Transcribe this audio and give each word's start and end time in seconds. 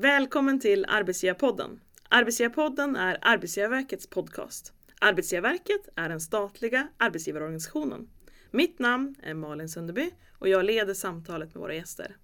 Välkommen 0.00 0.60
till 0.60 0.84
Arbetsgivarpodden. 0.88 1.80
Arbetsgivarpodden 2.08 2.96
är 2.96 3.18
Arbetsgivarverkets 3.20 4.06
podcast. 4.06 4.72
Arbetsgivarverket 5.00 5.88
är 5.96 6.08
den 6.08 6.20
statliga 6.20 6.88
arbetsgivarorganisationen. 6.96 8.08
Mitt 8.50 8.78
namn 8.78 9.14
är 9.22 9.34
Malin 9.34 9.68
Sunderby 9.68 10.10
och 10.38 10.48
jag 10.48 10.64
leder 10.64 10.94
samtalet 10.94 11.54
med 11.54 11.60
våra 11.60 11.74
gäster. 11.74 12.16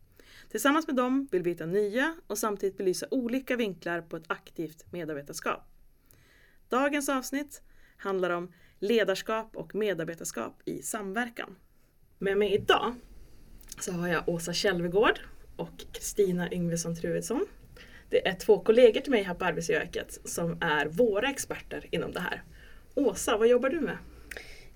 Tillsammans 0.50 0.86
med 0.86 0.96
dem 0.96 1.29
vill 1.32 1.43
vi 1.43 1.50
hitta 1.50 1.66
nya 1.66 2.14
och 2.26 2.39
samtidigt 2.39 2.76
belysa 2.76 3.07
olika 3.11 3.57
vinklar 3.57 4.00
på 4.00 4.16
ett 4.16 4.30
aktivt 4.30 4.93
medarbetarskap. 4.93 5.68
Dagens 6.68 7.08
avsnitt 7.08 7.62
handlar 7.96 8.30
om 8.30 8.52
ledarskap 8.79 9.56
och 9.56 9.74
medarbetarskap 9.74 10.62
i 10.64 10.82
samverkan. 10.82 11.56
Med 12.18 12.38
mig 12.38 12.54
idag 12.54 12.94
så 13.80 13.93
har 13.93 14.08
jag 14.08 14.29
Åsa 14.29 14.52
Kälvegård 14.52 15.21
och 15.57 15.85
Kristina 15.93 16.52
Yngvesson 16.52 16.96
Truedsson. 16.96 17.46
Det 18.10 18.28
är 18.28 18.34
två 18.34 18.58
kollegor 18.58 19.00
till 19.00 19.10
mig 19.10 19.22
här 19.22 19.34
på 19.34 19.44
Arbetsgivarverket 19.44 20.18
som 20.24 20.58
är 20.60 20.86
våra 20.86 21.30
experter 21.30 21.86
inom 21.90 22.12
det 22.12 22.20
här. 22.20 22.42
Åsa, 22.94 23.36
vad 23.36 23.48
jobbar 23.48 23.68
du 23.68 23.80
med? 23.80 23.98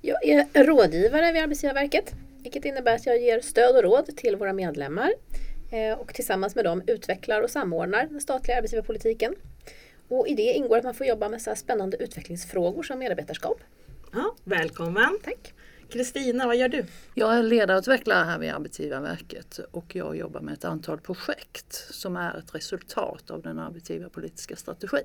Jag 0.00 0.24
är 0.24 0.64
rådgivare 0.64 1.32
vid 1.32 1.42
Arbetsgivarverket, 1.42 2.14
vilket 2.42 2.64
innebär 2.64 2.94
att 2.94 3.06
jag 3.06 3.20
ger 3.20 3.40
stöd 3.40 3.76
och 3.76 3.82
råd 3.82 4.16
till 4.16 4.36
våra 4.36 4.52
medlemmar 4.52 5.12
eh, 5.72 5.98
och 5.98 6.14
tillsammans 6.14 6.54
med 6.54 6.64
dem 6.64 6.82
utvecklar 6.86 7.42
och 7.42 7.50
samordnar 7.50 8.06
den 8.06 8.20
statliga 8.20 8.56
arbetsgivarpolitiken. 8.56 9.34
Och 10.08 10.28
I 10.28 10.34
det 10.34 10.52
ingår 10.52 10.78
att 10.78 10.84
man 10.84 10.94
får 10.94 11.06
jobba 11.06 11.28
med 11.28 11.42
så 11.42 11.54
spännande 11.54 11.96
utvecklingsfrågor 11.96 12.82
som 12.82 12.98
medarbetarskap. 12.98 13.60
Ja, 14.12 14.34
välkommen! 14.44 15.18
Tack! 15.24 15.54
Kristina, 15.90 16.46
vad 16.46 16.56
gör 16.56 16.68
du? 16.68 16.84
Jag 17.14 17.38
är 17.38 17.42
ledarutvecklare 17.42 18.24
här 18.24 18.38
vid 18.38 18.50
Arbetsgivarverket 18.50 19.60
och 19.70 19.96
jag 19.96 20.16
jobbar 20.16 20.40
med 20.40 20.54
ett 20.54 20.65
antal 20.65 21.01
projekt 21.01 21.73
som 21.90 22.16
är 22.16 22.38
ett 22.38 22.54
resultat 22.54 23.30
av 23.30 23.42
den 23.42 23.59
arbetsgivarpolitiska 23.59 24.56
strategin. 24.56 25.04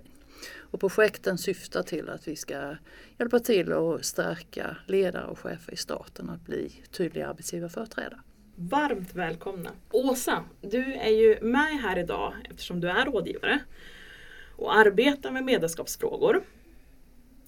Och 0.57 0.79
projekten 0.79 1.37
syftar 1.37 1.83
till 1.83 2.09
att 2.09 2.27
vi 2.27 2.35
ska 2.35 2.75
hjälpa 3.17 3.39
till 3.39 3.73
att 3.73 4.05
stärka 4.05 4.77
ledare 4.87 5.25
och 5.25 5.39
chefer 5.39 5.73
i 5.73 5.77
staten 5.77 6.29
att 6.29 6.41
bli 6.41 6.71
tydliga 6.91 7.27
arbetsgivarföreträdare. 7.27 8.19
Varmt 8.55 9.15
välkomna! 9.15 9.69
Åsa, 9.91 10.43
du 10.61 10.93
är 10.93 11.11
ju 11.11 11.41
med 11.41 11.81
här 11.81 11.99
idag 11.99 12.33
eftersom 12.49 12.79
du 12.79 12.89
är 12.89 13.05
rådgivare 13.05 13.59
och 14.55 14.75
arbetar 14.75 15.31
med 15.31 15.43
medarskapsfrågor 15.43 16.43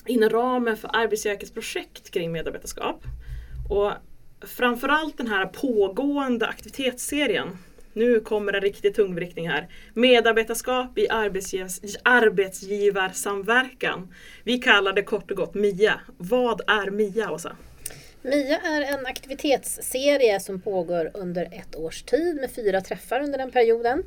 inom 0.06 0.30
ramen 0.30 0.78
för 0.78 0.90
Arbetsgivarverkets 0.94 1.52
projekt 1.52 2.12
kring 2.12 2.32
medarbetarskap. 2.32 3.04
Och 3.70 3.92
framförallt 4.48 5.18
den 5.18 5.28
här 5.28 5.46
pågående 5.46 6.48
aktivitetsserien 6.48 7.58
nu 7.98 8.20
kommer 8.20 8.54
en 8.54 8.62
riktig 8.62 8.96
tungvrickning 8.96 9.50
här. 9.50 9.68
Medarbetarskap 9.94 10.98
i 10.98 11.08
arbetsgivarsamverkan. 12.04 14.14
Vi 14.44 14.58
kallar 14.58 14.94
det 14.94 15.04
kort 15.04 15.32
och 15.32 15.38
gott 15.38 15.54
MIA. 15.54 16.00
Vad 16.18 16.62
är 16.68 16.92
MIA, 16.92 17.32
Åsa? 17.32 17.56
MIA 18.22 18.58
är 18.58 18.82
en 18.82 19.06
aktivitetsserie 19.06 20.40
som 20.40 20.62
pågår 20.62 21.12
under 21.14 21.46
ett 21.46 21.76
års 21.76 22.04
tid 22.04 22.36
med 22.36 22.52
fyra 22.52 22.82
träffar 22.82 23.20
under 23.20 23.38
den 23.38 23.52
perioden. 23.52 24.04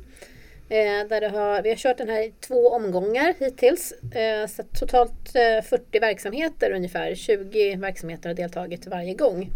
Eh, 0.71 1.07
där 1.07 1.29
har, 1.29 1.61
vi 1.61 1.69
har 1.69 1.75
kört 1.75 1.97
den 1.97 2.09
här 2.09 2.21
i 2.21 2.33
två 2.39 2.69
omgångar 2.69 3.33
hittills. 3.39 3.91
Eh, 3.91 4.47
så 4.47 4.63
totalt 4.63 5.35
eh, 5.35 5.63
40 5.63 5.99
verksamheter 5.99 6.71
ungefär, 6.71 7.15
20 7.15 7.75
verksamheter 7.75 8.29
har 8.29 8.33
deltagit 8.33 8.87
varje 8.87 9.13
gång. 9.13 9.51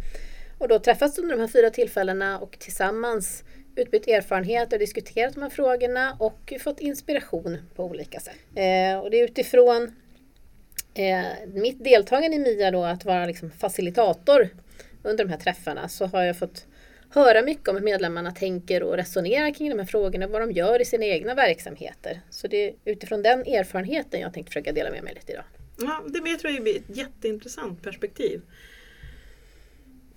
Och 0.57 0.67
då 0.67 0.79
träffats 0.79 1.19
under 1.19 1.35
de 1.35 1.41
här 1.41 1.47
fyra 1.47 1.69
tillfällena 1.69 2.39
och 2.39 2.59
tillsammans 2.59 3.43
utbytt 3.75 4.07
erfarenheter, 4.07 4.79
diskuterat 4.79 5.33
de 5.33 5.43
här 5.43 5.49
frågorna 5.49 6.17
och 6.19 6.53
fått 6.59 6.79
inspiration 6.79 7.57
på 7.75 7.85
olika 7.85 8.19
sätt. 8.19 8.35
Eh, 8.55 8.99
och 8.99 9.11
det 9.11 9.19
är 9.19 9.23
utifrån 9.23 9.95
eh, 10.93 11.25
mitt 11.53 11.83
deltagande 11.83 12.37
i 12.37 12.39
MIA 12.39 12.71
då 12.71 12.83
att 12.83 13.05
vara 13.05 13.25
liksom 13.25 13.51
facilitator 13.51 14.49
under 15.03 15.25
de 15.25 15.31
här 15.31 15.39
träffarna 15.39 15.87
så 15.89 16.05
har 16.05 16.23
jag 16.23 16.37
fått 16.37 16.65
höra 17.15 17.41
mycket 17.41 17.67
om 17.67 17.75
hur 17.75 17.83
medlemmarna 17.83 18.31
tänker 18.31 18.83
och 18.83 18.97
resonerar 18.97 19.53
kring 19.53 19.69
de 19.69 19.79
här 19.79 19.85
frågorna, 19.85 20.27
vad 20.27 20.41
de 20.41 20.51
gör 20.51 20.81
i 20.81 20.85
sina 20.85 21.05
egna 21.05 21.35
verksamheter. 21.35 22.21
Så 22.29 22.47
det 22.47 22.67
är 22.67 22.73
utifrån 22.85 23.21
den 23.21 23.39
erfarenheten 23.39 24.19
jag 24.19 24.33
tänkte 24.33 24.49
försöka 24.49 24.71
dela 24.71 24.91
med 24.91 25.03
mig 25.03 25.13
lite 25.13 25.31
idag. 25.31 25.45
Ja, 25.79 26.03
det 26.07 26.29
jag 26.29 26.39
tror 26.39 26.53
jag 26.53 26.63
blir 26.63 26.75
ett 26.75 26.97
jätteintressant 26.97 27.83
perspektiv. 27.83 28.41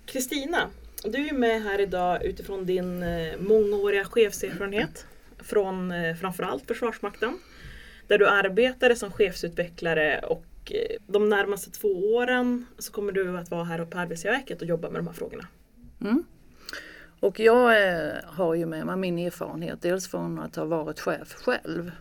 Kristina, 0.05 0.69
du 1.03 1.27
är 1.27 1.33
med 1.33 1.63
här 1.63 1.81
idag 1.81 2.23
utifrån 2.23 2.65
din 2.65 3.03
eh, 3.03 3.37
mångåriga 3.39 4.05
chefserfarenhet 4.05 5.05
från 5.39 5.91
eh, 5.91 6.15
framförallt 6.15 6.67
Försvarsmakten. 6.67 7.39
Där 8.07 8.17
du 8.17 8.27
arbetade 8.27 8.95
som 8.95 9.11
chefsutvecklare 9.11 10.19
och 10.19 10.45
eh, 10.71 10.97
de 11.07 11.29
närmaste 11.29 11.71
två 11.71 11.87
åren 11.87 12.65
så 12.77 12.91
kommer 12.91 13.11
du 13.11 13.37
att 13.37 13.51
vara 13.51 13.63
här 13.63 13.85
på 13.85 13.97
Arbetsgivarverket 13.97 14.61
och 14.61 14.67
jobba 14.67 14.89
med 14.89 14.99
de 14.99 15.07
här 15.07 15.13
frågorna. 15.13 15.47
Mm. 16.01 16.23
Och 17.19 17.39
jag 17.39 17.87
eh, 17.87 18.13
har 18.23 18.53
ju 18.53 18.65
med 18.65 18.85
mig 18.85 18.97
min 18.97 19.19
erfarenhet 19.19 19.81
dels 19.81 20.07
från 20.07 20.39
att 20.39 20.55
ha 20.55 20.65
varit 20.65 20.99
chef 20.99 21.33
själv 21.33 21.91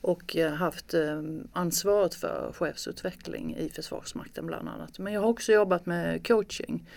och 0.00 0.36
eh, 0.36 0.52
haft 0.52 0.94
eh, 0.94 1.22
ansvaret 1.52 2.14
för 2.14 2.52
chefsutveckling 2.52 3.56
i 3.56 3.68
Försvarsmakten 3.68 4.46
bland 4.46 4.68
annat. 4.68 4.98
Men 4.98 5.12
jag 5.12 5.20
har 5.20 5.28
också 5.28 5.52
jobbat 5.52 5.86
med 5.86 6.26
coaching 6.26 6.88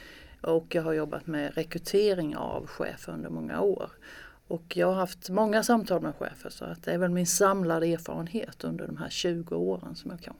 och 0.41 0.75
jag 0.75 0.83
har 0.83 0.93
jobbat 0.93 1.27
med 1.27 1.55
rekrytering 1.55 2.35
av 2.35 2.67
chefer 2.67 3.13
under 3.13 3.29
många 3.29 3.61
år. 3.61 3.91
Och 4.47 4.77
jag 4.77 4.87
har 4.87 4.93
haft 4.93 5.29
många 5.29 5.63
samtal 5.63 6.01
med 6.01 6.15
chefer 6.15 6.49
så 6.49 6.65
att 6.65 6.83
det 6.83 6.91
är 6.91 6.97
väl 6.97 7.11
min 7.11 7.27
samlade 7.27 7.87
erfarenhet 7.87 8.63
under 8.63 8.87
de 8.87 8.97
här 8.97 9.09
20 9.09 9.55
åren 9.55 9.95
som 9.95 10.11
jag 10.11 10.21
kan 10.21 10.33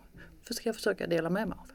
ska 0.53 0.73
försöka 0.73 1.07
dela 1.07 1.29
med 1.29 1.47
mig 1.47 1.57
av. 1.59 1.71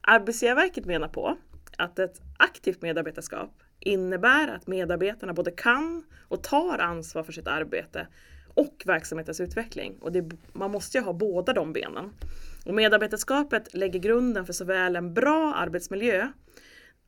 Arbetsgivarverket 0.00 0.84
menar 0.84 1.08
på 1.08 1.36
att 1.78 1.98
ett 1.98 2.20
aktivt 2.36 2.82
medarbetarskap 2.82 3.63
innebär 3.80 4.48
att 4.48 4.66
medarbetarna 4.66 5.32
både 5.32 5.50
kan 5.50 6.04
och 6.28 6.42
tar 6.42 6.78
ansvar 6.78 7.22
för 7.22 7.32
sitt 7.32 7.46
arbete 7.46 8.06
och 8.54 8.82
verksamhetens 8.86 9.40
utveckling. 9.40 9.98
Och 10.00 10.12
det, 10.12 10.30
man 10.52 10.70
måste 10.70 10.98
ju 10.98 11.04
ha 11.04 11.12
båda 11.12 11.52
de 11.52 11.72
benen. 11.72 12.10
Och 12.66 12.74
medarbetarskapet 12.74 13.74
lägger 13.74 13.98
grunden 13.98 14.46
för 14.46 14.52
såväl 14.52 14.96
en 14.96 15.14
bra 15.14 15.54
arbetsmiljö 15.54 16.28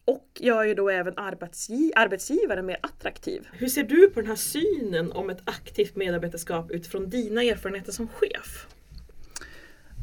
och 0.04 0.27
gör 0.34 0.65
ju 0.65 0.75
då 0.75 0.91
även 0.91 1.19
arbetsgiv 1.19 1.93
arbetsgivaren 1.97 2.66
mer 2.66 2.78
attraktiv. 2.81 3.48
Hur 3.53 3.69
ser 3.69 3.83
du 3.83 4.10
på 4.10 4.21
den 4.21 4.28
här 4.28 4.37
synen 4.37 5.12
om 5.12 5.31
ett 5.31 5.43
aktivt 5.44 5.97
medarbetarskap 5.97 6.71
utifrån 6.71 7.10
dina 7.10 7.43
erfarenheter 7.43 7.93
som 7.93 8.09
chef? 8.09 8.66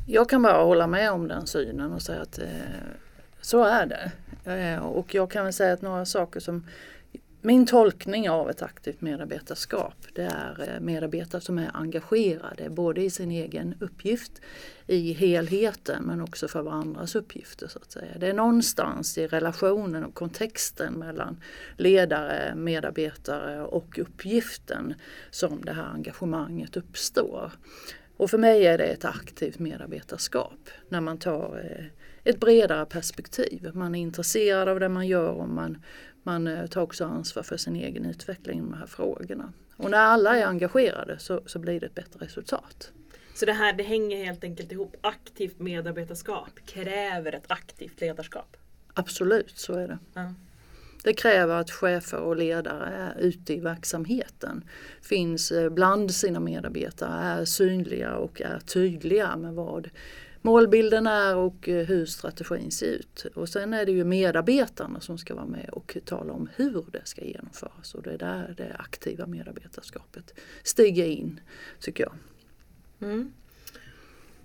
Jag 0.07 0.29
kan 0.29 0.41
bara 0.41 0.63
hålla 0.63 0.87
med 0.87 1.11
om 1.11 1.27
den 1.27 1.47
synen 1.47 1.91
och 1.91 2.01
säga 2.01 2.21
att 2.21 2.39
eh, 2.39 2.47
så 3.41 3.63
är 3.63 3.85
det. 3.85 4.11
Eh, 4.45 4.85
och 4.85 5.15
jag 5.15 5.31
kan 5.31 5.43
väl 5.43 5.53
säga 5.53 5.73
att 5.73 5.81
några 5.81 6.05
saker 6.05 6.39
som 6.39 6.63
min 7.45 7.65
tolkning 7.65 8.29
av 8.29 8.49
ett 8.49 8.61
aktivt 8.61 9.01
medarbetarskap 9.01 9.95
det 10.13 10.23
är 10.23 10.69
eh, 10.69 10.79
medarbetare 10.79 11.41
som 11.41 11.59
är 11.59 11.71
engagerade 11.73 12.69
både 12.69 13.01
i 13.01 13.09
sin 13.09 13.31
egen 13.31 13.75
uppgift 13.79 14.31
i 14.87 15.13
helheten 15.13 16.03
men 16.03 16.21
också 16.21 16.47
för 16.47 16.61
varandras 16.61 17.15
uppgifter. 17.15 17.67
så 17.67 17.79
att 17.79 17.91
säga. 17.91 18.17
Det 18.17 18.27
är 18.27 18.33
någonstans 18.33 19.17
i 19.17 19.27
relationen 19.27 20.03
och 20.03 20.13
kontexten 20.13 20.93
mellan 20.93 21.41
ledare, 21.77 22.55
medarbetare 22.55 23.61
och 23.61 23.99
uppgiften 23.99 24.93
som 25.31 25.61
det 25.61 25.73
här 25.73 25.91
engagemanget 25.93 26.77
uppstår. 26.77 27.51
Och 28.17 28.29
för 28.29 28.37
mig 28.37 28.67
är 28.67 28.77
det 28.77 28.85
ett 28.85 29.05
aktivt 29.05 29.59
medarbetarskap 29.59 30.69
när 30.89 31.01
man 31.01 31.17
tar 31.17 31.71
eh, 31.71 31.85
ett 32.23 32.39
bredare 32.39 32.85
perspektiv. 32.85 33.71
Man 33.73 33.95
är 33.95 33.99
intresserad 33.99 34.69
av 34.69 34.79
det 34.79 34.89
man 34.89 35.07
gör 35.07 35.31
och 35.31 35.49
man 35.49 35.77
man 36.23 36.47
eh, 36.47 36.65
tar 36.65 36.81
också 36.81 37.05
ansvar 37.05 37.43
för 37.43 37.57
sin 37.57 37.75
egen 37.75 38.05
utveckling 38.05 38.59
i 38.59 38.61
de 38.61 38.73
här 38.73 38.85
frågorna. 38.85 39.53
Och 39.77 39.91
när 39.91 39.97
alla 39.97 40.37
är 40.37 40.45
engagerade 40.45 41.19
så, 41.19 41.41
så 41.45 41.59
blir 41.59 41.79
det 41.79 41.85
ett 41.85 41.95
bättre 41.95 42.25
resultat. 42.25 42.91
Så 43.35 43.45
det 43.45 43.53
här 43.53 43.73
det 43.73 43.83
hänger 43.83 44.25
helt 44.25 44.43
enkelt 44.43 44.71
ihop. 44.71 44.95
Aktivt 45.01 45.59
medarbetarskap 45.59 46.49
kräver 46.65 47.33
ett 47.33 47.51
aktivt 47.51 48.01
ledarskap? 48.01 48.57
Absolut, 48.93 49.57
så 49.57 49.73
är 49.73 49.87
det. 49.87 49.97
Ja. 50.13 50.33
Det 51.03 51.13
kräver 51.13 51.55
att 51.55 51.71
chefer 51.71 52.17
och 52.17 52.35
ledare 52.35 52.85
är 52.85 53.19
ute 53.19 53.53
i 53.53 53.59
verksamheten, 53.59 54.63
finns 55.01 55.51
eh, 55.51 55.69
bland 55.69 56.11
sina 56.11 56.39
medarbetare, 56.39 57.23
är 57.23 57.45
synliga 57.45 58.15
och 58.15 58.41
är 58.41 58.59
tydliga 58.59 59.37
med 59.37 59.53
vad 59.53 59.89
målbilden 60.41 61.07
är 61.07 61.35
och 61.35 61.69
eh, 61.69 61.85
hur 61.85 62.05
strategin 62.05 62.71
ser 62.71 62.87
ut. 62.87 63.25
Och 63.35 63.49
sen 63.49 63.73
är 63.73 63.85
det 63.85 63.91
ju 63.91 64.03
medarbetarna 64.03 64.99
som 64.99 65.17
ska 65.17 65.35
vara 65.35 65.45
med 65.45 65.69
och 65.69 65.97
tala 66.05 66.33
om 66.33 66.49
hur 66.55 66.85
det 66.91 67.01
ska 67.03 67.21
genomföras 67.25 67.95
och 67.95 68.03
det 68.03 68.11
är 68.13 68.17
där 68.17 68.53
det 68.57 68.75
aktiva 68.79 69.25
medarbetarskapet 69.25 70.33
stiger 70.63 71.05
in, 71.05 71.39
tycker 71.79 72.03
jag. 72.03 72.13
Mm. 73.09 73.33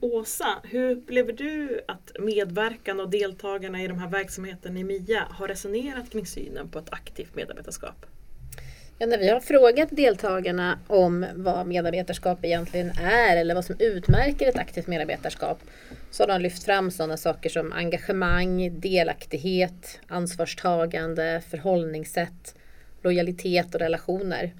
Åsa, 0.00 0.60
hur 0.64 0.90
upplever 0.90 1.32
du 1.32 1.80
att 1.88 2.12
medverkan 2.18 3.00
och 3.00 3.10
deltagarna 3.10 3.82
i 3.82 3.88
de 3.88 3.98
här 3.98 4.08
verksamheterna 4.08 4.78
i 4.78 4.84
MIA 4.84 5.26
har 5.30 5.48
resonerat 5.48 6.10
kring 6.10 6.26
synen 6.26 6.68
på 6.68 6.78
ett 6.78 6.92
aktivt 6.92 7.34
medarbetarskap? 7.34 8.06
Ja, 8.98 9.06
när 9.06 9.18
vi 9.18 9.28
har 9.28 9.40
frågat 9.40 9.88
deltagarna 9.90 10.78
om 10.86 11.26
vad 11.34 11.66
medarbetarskap 11.66 12.44
egentligen 12.44 12.90
är 13.02 13.36
eller 13.36 13.54
vad 13.54 13.64
som 13.64 13.76
utmärker 13.78 14.48
ett 14.48 14.58
aktivt 14.58 14.86
medarbetarskap 14.86 15.58
så 16.10 16.22
har 16.22 16.28
de 16.28 16.40
lyft 16.40 16.64
fram 16.64 16.90
sådana 16.90 17.16
saker 17.16 17.50
som 17.50 17.72
engagemang, 17.72 18.80
delaktighet, 18.80 20.00
ansvarstagande, 20.06 21.42
förhållningssätt, 21.50 22.54
lojalitet 23.02 23.74
och 23.74 23.80
relationer. 23.80 24.54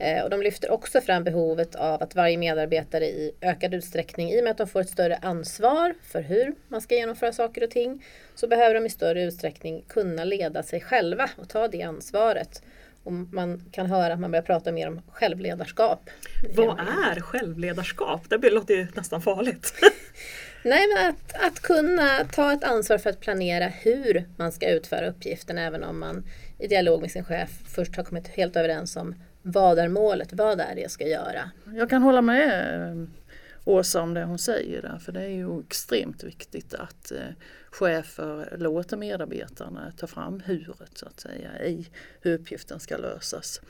Eh, 0.00 0.24
och 0.24 0.30
de 0.30 0.42
lyfter 0.42 0.70
också 0.70 1.00
fram 1.00 1.24
behovet 1.24 1.74
av 1.74 2.02
att 2.02 2.14
varje 2.14 2.38
medarbetare 2.38 3.04
i 3.04 3.32
ökad 3.40 3.74
utsträckning, 3.74 4.30
i 4.30 4.40
och 4.40 4.44
med 4.44 4.50
att 4.50 4.58
de 4.58 4.66
får 4.66 4.80
ett 4.80 4.90
större 4.90 5.16
ansvar 5.16 5.94
för 6.02 6.20
hur 6.20 6.54
man 6.68 6.80
ska 6.80 6.94
genomföra 6.94 7.32
saker 7.32 7.64
och 7.64 7.70
ting, 7.70 8.04
så 8.34 8.48
behöver 8.48 8.74
de 8.74 8.86
i 8.86 8.90
större 8.90 9.22
utsträckning 9.22 9.84
kunna 9.88 10.24
leda 10.24 10.62
sig 10.62 10.80
själva 10.80 11.30
och 11.36 11.48
ta 11.48 11.68
det 11.68 11.82
ansvaret. 11.82 12.62
Och 13.04 13.12
man 13.12 13.64
kan 13.72 13.86
höra 13.86 14.12
att 14.12 14.20
man 14.20 14.30
börjar 14.30 14.42
prata 14.42 14.72
mer 14.72 14.88
om 14.88 15.02
självledarskap. 15.12 16.10
Vad 16.54 16.78
är 16.78 17.20
självledarskap? 17.20 18.22
Det 18.28 18.50
låter 18.50 18.74
ju 18.74 18.86
nästan 18.94 19.22
farligt. 19.22 19.74
Nej, 20.64 20.86
men 20.94 21.10
att, 21.10 21.46
att 21.46 21.60
kunna 21.60 22.24
ta 22.32 22.52
ett 22.52 22.64
ansvar 22.64 22.98
för 22.98 23.10
att 23.10 23.20
planera 23.20 23.66
hur 23.66 24.24
man 24.36 24.52
ska 24.52 24.70
utföra 24.70 25.08
uppgiften 25.08 25.58
även 25.58 25.84
om 25.84 26.00
man 26.00 26.24
i 26.58 26.66
dialog 26.66 27.00
med 27.00 27.10
sin 27.10 27.24
chef 27.24 27.50
först 27.68 27.96
har 27.96 28.04
kommit 28.04 28.28
helt 28.28 28.56
överens 28.56 28.96
om 28.96 29.14
vad 29.42 29.78
är 29.78 29.88
målet, 29.88 30.32
vad 30.32 30.60
är 30.60 30.74
det 30.74 30.80
jag 30.80 30.90
ska 30.90 31.08
göra? 31.08 31.50
Jag 31.74 31.90
kan 31.90 32.02
hålla 32.02 32.22
med 32.22 32.90
eh, 32.90 33.08
Åsa 33.64 34.02
om 34.02 34.14
det 34.14 34.24
hon 34.24 34.38
säger 34.38 34.82
där, 34.82 34.98
för 34.98 35.12
det 35.12 35.20
är 35.20 35.28
ju 35.28 35.60
extremt 35.60 36.24
viktigt 36.24 36.74
att 36.74 37.12
eh, 37.12 37.18
chefer 37.70 38.56
låter 38.56 38.96
medarbetarna 38.96 39.92
ta 39.96 40.06
fram 40.06 40.40
huret 40.40 40.98
så 40.98 41.06
att 41.06 41.20
säga 41.20 41.64
i 41.64 41.88
hur 42.20 42.34
uppgiften 42.34 42.80
ska 42.80 42.96
lösas. 42.96 43.60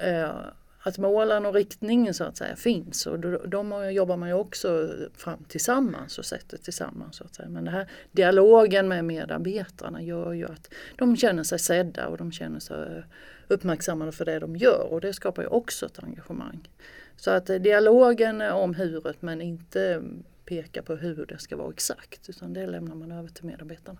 Eh, 0.00 0.40
att 0.80 0.98
målen 0.98 1.46
och 1.46 1.54
riktningen 1.54 2.14
så 2.14 2.24
att 2.24 2.36
säga 2.36 2.56
finns 2.56 3.06
och 3.06 3.18
de 3.48 3.92
jobbar 3.92 4.16
man 4.16 4.28
ju 4.28 4.34
också 4.34 4.90
fram 5.14 5.44
tillsammans 5.44 6.18
och 6.18 6.24
sätter 6.24 6.56
tillsammans. 6.58 7.16
Så 7.16 7.24
att 7.24 7.34
säga. 7.34 7.48
Men 7.48 7.64
den 7.64 7.74
här 7.74 7.90
dialogen 8.12 8.88
med 8.88 9.04
medarbetarna 9.04 10.02
gör 10.02 10.32
ju 10.32 10.44
att 10.44 10.74
de 10.96 11.16
känner 11.16 11.42
sig 11.42 11.58
sedda 11.58 12.06
och 12.06 12.16
de 12.16 12.32
känner 12.32 12.60
sig 12.60 13.04
uppmärksammade 13.48 14.12
för 14.12 14.24
det 14.24 14.38
de 14.38 14.56
gör 14.56 14.92
och 14.92 15.00
det 15.00 15.12
skapar 15.12 15.42
ju 15.42 15.48
också 15.48 15.86
ett 15.86 16.02
engagemang. 16.02 16.68
Så 17.16 17.30
att 17.30 17.50
eh, 17.50 17.56
dialogen 17.56 18.40
är 18.40 18.52
om 18.52 18.74
huret 18.74 19.22
men 19.22 19.42
inte 19.42 20.02
peka 20.44 20.82
på 20.82 20.96
hur 20.96 21.26
det 21.26 21.38
ska 21.38 21.56
vara 21.56 21.70
exakt 21.70 22.28
utan 22.28 22.52
det 22.52 22.66
lämnar 22.66 22.94
man 22.94 23.12
över 23.12 23.28
till 23.28 23.44
medarbetarna. 23.44 23.98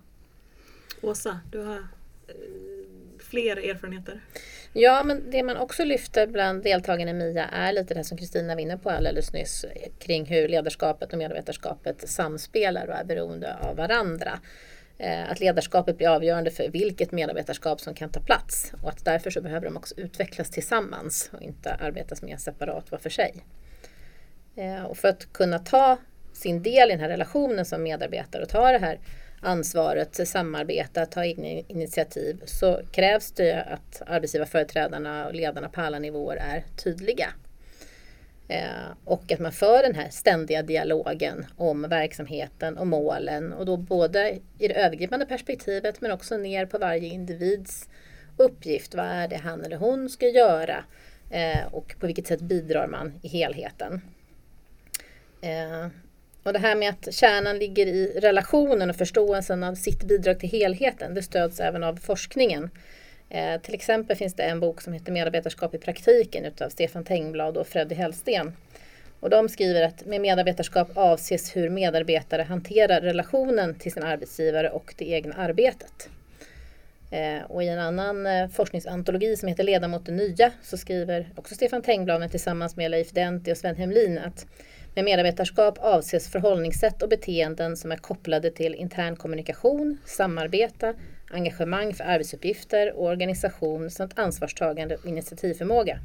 Åsa, 1.03 1.41
du 1.53 1.59
har 1.59 1.77
eh, 1.77 2.35
fler 3.19 3.57
erfarenheter? 3.57 4.21
Ja, 4.73 5.03
men 5.05 5.31
det 5.31 5.43
man 5.43 5.57
också 5.57 5.85
lyfter 5.85 6.27
bland 6.27 6.63
deltagarna 6.63 7.11
i 7.11 7.15
MIA 7.15 7.45
är 7.45 7.73
lite 7.73 7.95
det 7.95 8.05
som 8.05 8.19
Kristina 8.19 8.55
var 8.55 8.63
inne 8.63 8.79
på 8.79 8.91
alldeles 8.91 9.33
nyss 9.33 9.65
kring 9.99 10.27
hur 10.27 10.49
ledarskapet 10.49 11.13
och 11.13 11.19
medarbetarskapet 11.19 12.09
samspelar 12.09 12.87
och 12.87 12.95
är 12.95 13.05
beroende 13.05 13.57
av 13.57 13.77
varandra. 13.77 14.41
Eh, 14.99 15.31
att 15.31 15.41
ledarskapet 15.41 15.97
blir 15.97 16.09
avgörande 16.09 16.51
för 16.51 16.69
vilket 16.69 17.13
medarbetarskap 17.13 17.81
som 17.81 17.95
kan 17.95 18.11
ta 18.11 18.21
plats 18.21 18.73
och 18.83 18.89
att 18.89 19.05
därför 19.05 19.31
så 19.31 19.41
behöver 19.41 19.67
de 19.67 19.77
också 19.77 19.95
utvecklas 19.97 20.51
tillsammans 20.51 21.31
och 21.33 21.43
inte 21.43 21.75
arbetas 21.75 22.23
mer 22.23 22.37
separat 22.37 22.91
var 22.91 22.99
för 22.99 23.11
sig. 23.11 23.45
Eh, 24.57 24.85
och 24.85 24.97
för 24.97 25.09
att 25.09 25.33
kunna 25.33 25.59
ta 25.59 25.99
sin 26.33 26.63
del 26.63 26.89
i 26.89 26.93
den 26.93 27.01
här 27.01 27.09
relationen 27.09 27.65
som 27.65 27.83
medarbetare 27.83 28.43
och 28.43 28.49
ta 28.49 28.73
det 28.73 28.79
här 28.79 28.99
ansvaret, 29.41 30.29
samarbeta, 30.29 31.07
ta 31.07 31.25
egna 31.25 31.49
initiativ 31.49 32.43
så 32.45 32.81
krävs 32.93 33.33
det 33.33 33.63
att 33.63 34.03
arbetsgivarföreträdarna 34.07 35.27
och 35.27 35.35
ledarna 35.35 35.69
på 35.69 35.81
alla 35.81 35.99
nivåer 35.99 36.37
är 36.37 36.65
tydliga. 36.77 37.29
Eh, 38.49 38.91
och 39.05 39.33
att 39.33 39.39
man 39.39 39.53
för 39.53 39.83
den 39.83 39.95
här 39.95 40.09
ständiga 40.11 40.63
dialogen 40.63 41.47
om 41.57 41.83
verksamheten 41.83 42.79
och 42.79 42.87
målen 42.87 43.53
och 43.53 43.67
då 43.67 43.77
både 43.77 44.39
i 44.59 44.69
det 44.69 44.81
övergripande 44.85 45.27
perspektivet 45.27 46.01
men 46.01 46.11
också 46.11 46.37
ner 46.37 46.67
på 46.67 46.79
varje 46.79 47.09
individs 47.09 47.89
uppgift. 48.37 48.95
Vad 48.95 49.07
är 49.07 49.29
det 49.29 49.37
han 49.37 49.65
eller 49.65 49.77
hon 49.77 50.09
ska 50.09 50.29
göra 50.29 50.85
eh, 51.31 51.67
och 51.75 51.95
på 52.01 52.07
vilket 52.07 52.27
sätt 52.27 52.41
bidrar 52.41 52.87
man 52.87 53.13
i 53.23 53.29
helheten. 53.29 54.01
Eh, 55.41 55.87
och 56.49 56.55
det 56.55 56.59
här 56.59 56.75
med 56.77 56.91
att 56.91 57.15
kärnan 57.15 57.59
ligger 57.59 57.87
i 57.87 58.21
relationen 58.21 58.91
och 58.91 58.97
förståelsen 58.97 59.65
av 59.65 59.75
sitt 59.75 60.05
bidrag 60.05 60.41
till 60.41 60.49
helheten, 60.49 61.15
det 61.15 61.23
stöds 61.23 61.61
även 61.61 61.85
av 61.85 61.97
forskningen. 61.97 62.71
Eh, 63.29 63.61
till 63.61 63.75
exempel 63.75 64.17
finns 64.17 64.35
det 64.35 64.43
en 64.43 64.61
bok 64.61 64.81
som 64.81 64.93
heter 64.93 65.13
Medarbetarskap 65.13 65.75
i 65.75 65.79
praktiken 65.79 66.45
utav 66.45 66.69
Stefan 66.69 67.05
Tengblad 67.05 67.57
och 67.57 67.67
Freddy 67.67 67.95
Hellsten. 67.95 68.53
Och 69.21 69.31
de 69.31 69.49
skriver 69.49 69.83
att 69.83 70.07
med 70.07 70.21
medarbetarskap 70.21 70.89
avses 70.95 71.57
hur 71.57 71.71
medarbetare 71.71 72.43
hanterar 72.43 73.01
relationen 73.01 73.75
till 73.75 73.93
sin 73.93 74.03
arbetsgivare 74.03 74.71
och 74.71 74.95
det 74.99 75.11
egna 75.11 75.35
arbetet. 75.35 76.09
Eh, 77.11 77.43
och 77.49 77.63
i 77.63 77.69
en 77.69 77.79
annan 77.79 78.27
eh, 78.27 78.49
forskningsantologi 78.49 79.37
som 79.37 79.49
heter 79.49 79.65
Leda 79.65 79.89
mot 79.89 80.07
det 80.07 80.13
nya 80.13 80.53
så 80.63 80.77
skriver 80.77 81.29
också 81.35 81.55
Stefan 81.55 81.83
Tengblad 81.83 82.31
tillsammans 82.31 82.77
med 82.77 82.91
Leif 82.91 83.11
Denti 83.11 83.53
och 83.53 83.57
Sven 83.57 83.77
Hemlin 83.77 84.19
att 84.19 84.47
med 84.99 85.05
medarbetarskap 85.05 85.79
avses 85.79 86.29
förhållningssätt 86.29 87.03
och 87.03 87.09
beteenden 87.09 87.77
som 87.77 87.93
är 87.93 87.97
kopplade 87.97 88.51
till 88.51 88.75
intern 88.75 89.17
kommunikation, 89.17 89.99
samarbete, 90.05 90.95
engagemang 91.31 91.95
för 91.95 92.05
arbetsuppgifter 92.05 92.93
och 92.93 93.07
organisation 93.07 93.91
samt 93.91 94.19
ansvarstagande 94.19 94.97
och 94.97 95.07
initiativförmåga. 95.07 95.99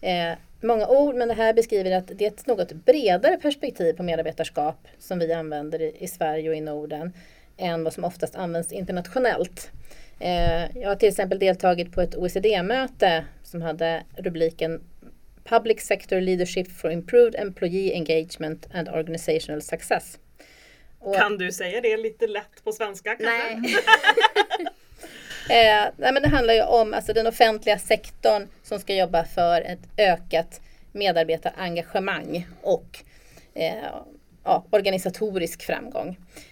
Eh, 0.00 0.32
många 0.60 0.88
ord, 0.88 1.14
men 1.14 1.28
det 1.28 1.34
här 1.34 1.54
beskriver 1.54 1.90
att 1.90 2.10
det 2.14 2.24
är 2.24 2.30
ett 2.30 2.46
något 2.46 2.72
bredare 2.72 3.36
perspektiv 3.36 3.92
på 3.92 4.02
medarbetarskap 4.02 4.88
som 4.98 5.18
vi 5.18 5.32
använder 5.32 5.82
i, 5.82 5.96
i 5.98 6.06
Sverige 6.06 6.50
och 6.50 6.56
i 6.56 6.60
Norden 6.60 7.12
än 7.56 7.84
vad 7.84 7.92
som 7.92 8.04
oftast 8.04 8.36
används 8.36 8.72
internationellt. 8.72 9.70
Eh, 10.18 10.78
jag 10.78 10.88
har 10.88 10.96
till 10.96 11.08
exempel 11.08 11.38
deltagit 11.38 11.92
på 11.92 12.00
ett 12.00 12.16
OECD-möte 12.16 13.24
som 13.42 13.62
hade 13.62 14.02
rubriken 14.16 14.80
Public 15.48 15.80
Sector 15.80 16.20
Leadership 16.20 16.72
for 16.72 16.90
Improved 16.90 17.34
Employee 17.34 17.94
Engagement 17.94 18.66
and 18.74 18.88
Organizational 18.88 19.62
Success. 19.62 20.18
Och, 20.98 21.14
kan 21.14 21.38
du 21.38 21.52
säga 21.52 21.80
det 21.80 21.96
lite 21.96 22.26
lätt 22.26 22.64
på 22.64 22.72
svenska? 22.72 23.16
Kanske? 23.16 23.60
Nej. 23.60 23.76
eh, 25.84 25.92
nej 25.96 26.12
men 26.12 26.22
det 26.22 26.28
handlar 26.28 26.54
ju 26.54 26.62
om 26.62 26.94
alltså, 26.94 27.12
den 27.12 27.26
offentliga 27.26 27.78
sektorn 27.78 28.48
som 28.62 28.78
ska 28.78 28.94
jobba 28.94 29.24
för 29.24 29.60
ett 29.60 29.88
ökat 29.96 30.60
medarbetarengagemang 30.92 32.46
och 32.62 32.98
eh, 33.54 33.84
ja, 34.44 34.64
organisatorisk 34.70 35.62
framgång. 35.62 36.08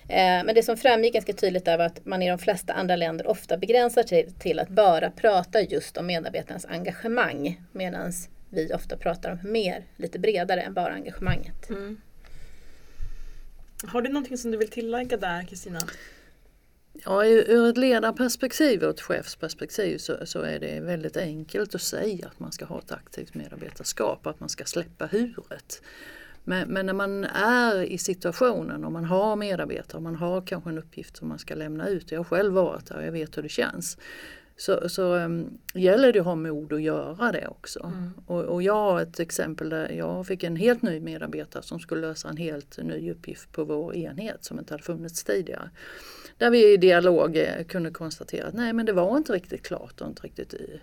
Eh, 0.09 0.45
men 0.45 0.55
det 0.55 0.63
som 0.63 0.77
framgick 0.77 1.15
ganska 1.15 1.33
tydligt 1.33 1.69
är 1.69 1.79
att 1.79 2.07
man 2.07 2.23
i 2.23 2.29
de 2.29 2.39
flesta 2.39 2.73
andra 2.73 2.97
länder 2.97 3.27
ofta 3.27 3.57
begränsar 3.57 4.03
sig 4.03 4.31
till 4.39 4.59
att 4.59 4.69
bara 4.69 5.11
prata 5.11 5.61
just 5.61 5.97
om 5.97 6.07
medarbetarnas 6.07 6.65
engagemang 6.65 7.61
medan 7.73 8.13
vi 8.55 8.75
ofta 8.75 8.97
pratar 8.97 9.33
om 9.33 9.53
mer, 9.53 9.85
lite 9.97 10.19
bredare 10.19 10.61
än 10.61 10.75
bara 10.75 10.93
engagemanget. 10.93 11.71
Mm. 11.71 12.01
Har 13.87 14.03
du 14.03 14.09
någonting 14.09 14.39
som 14.39 14.51
du 14.51 14.57
vill 14.57 14.71
tillägga 14.71 15.17
där 15.17 15.43
Kristina? 15.43 15.81
Ja, 17.05 17.27
ur 17.27 17.69
ett 17.69 17.77
ledarperspektiv 17.77 18.83
och 18.83 18.91
ett 18.91 19.01
chefsperspektiv 19.01 19.99
så, 19.99 20.27
så, 20.27 20.41
är 20.41 20.59
det 20.61 20.81
väldigt 20.81 21.17
enkelt 21.17 21.75
att 21.75 21.83
säga 21.83 22.27
att 22.27 22.41
man 22.41 22.53
ska 22.53 22.65
ha 22.65 22.79
ett 22.79 22.93
aktivt 22.93 23.35
medarbetarskap, 23.35 24.27
att 24.27 24.41
man 24.41 24.49
ska 24.49 24.65
släppa 24.65 25.07
huret. 25.07 25.83
Men, 26.45 26.69
men, 26.69 26.87
när 26.87 26.93
man 26.93 27.25
är 27.25 27.83
i 27.83 27.99
situationen 27.99 28.85
och 28.85 28.93
man 28.93 29.05
har 29.05 29.37
medarbetare 29.37 29.97
och 29.97 30.03
man 30.03 30.17
har 30.17 30.47
kanske 30.47 30.71
en 30.71 30.79
uppgift 30.79 31.17
som 31.17 31.29
man 31.29 31.39
ska 31.39 31.55
lämna 31.55 31.89
ut. 31.89 32.13
Jag 32.13 32.19
har 32.19 32.25
själv 32.25 32.53
varit 32.53 32.87
där 32.87 32.97
och 32.97 33.07
jag 33.07 33.13
vet 33.13 33.37
hur 33.37 33.43
det 33.43 33.49
känns 33.49 33.99
så, 34.57 34.89
så 34.89 35.15
um, 35.15 35.59
gäller 35.75 36.13
det 36.13 36.19
att 36.19 36.25
ha 36.25 36.35
mod 36.35 36.73
att 36.73 36.83
göra 36.83 37.33
det 37.33 37.47
också. 37.49 37.81
Mm. 37.85 38.11
Och, 38.27 38.41
och, 38.41 38.63
jag 38.63 38.75
har 38.75 39.01
ett 39.01 39.21
exempel 39.21 39.69
där 39.69 39.93
jag 39.93 40.27
fick 40.27 40.43
en 40.43 40.57
helt 40.57 40.83
ny 40.83 41.01
medarbetare 41.01 41.63
som 41.63 41.81
skulle 41.81 42.01
lösa 42.01 42.29
en 42.29 42.37
helt 42.37 42.79
ny 42.79 43.11
uppgift 43.11 43.53
på 43.53 43.65
vår 43.65 43.97
enhet 43.97 44.45
som 44.45 44.59
inte 44.59 44.75
hade 44.75 44.83
funnits 44.83 45.25
tidigare. 45.25 45.71
Där 46.39 46.51
vi 46.51 46.73
i 46.73 46.77
dialog 46.77 47.37
eh, 47.37 47.65
kunde 47.65 47.91
konstatera 47.91 48.47
att 48.47 48.55
nej 48.55 48.73
men 48.73 48.87
det 48.87 48.93
var 48.93 49.17
inte 49.17 49.33
riktigt 49.33 49.63
klart 49.63 50.01
och 50.01 50.09
inte 50.09 50.23
riktigt 50.23 50.55
eh, 50.55 50.81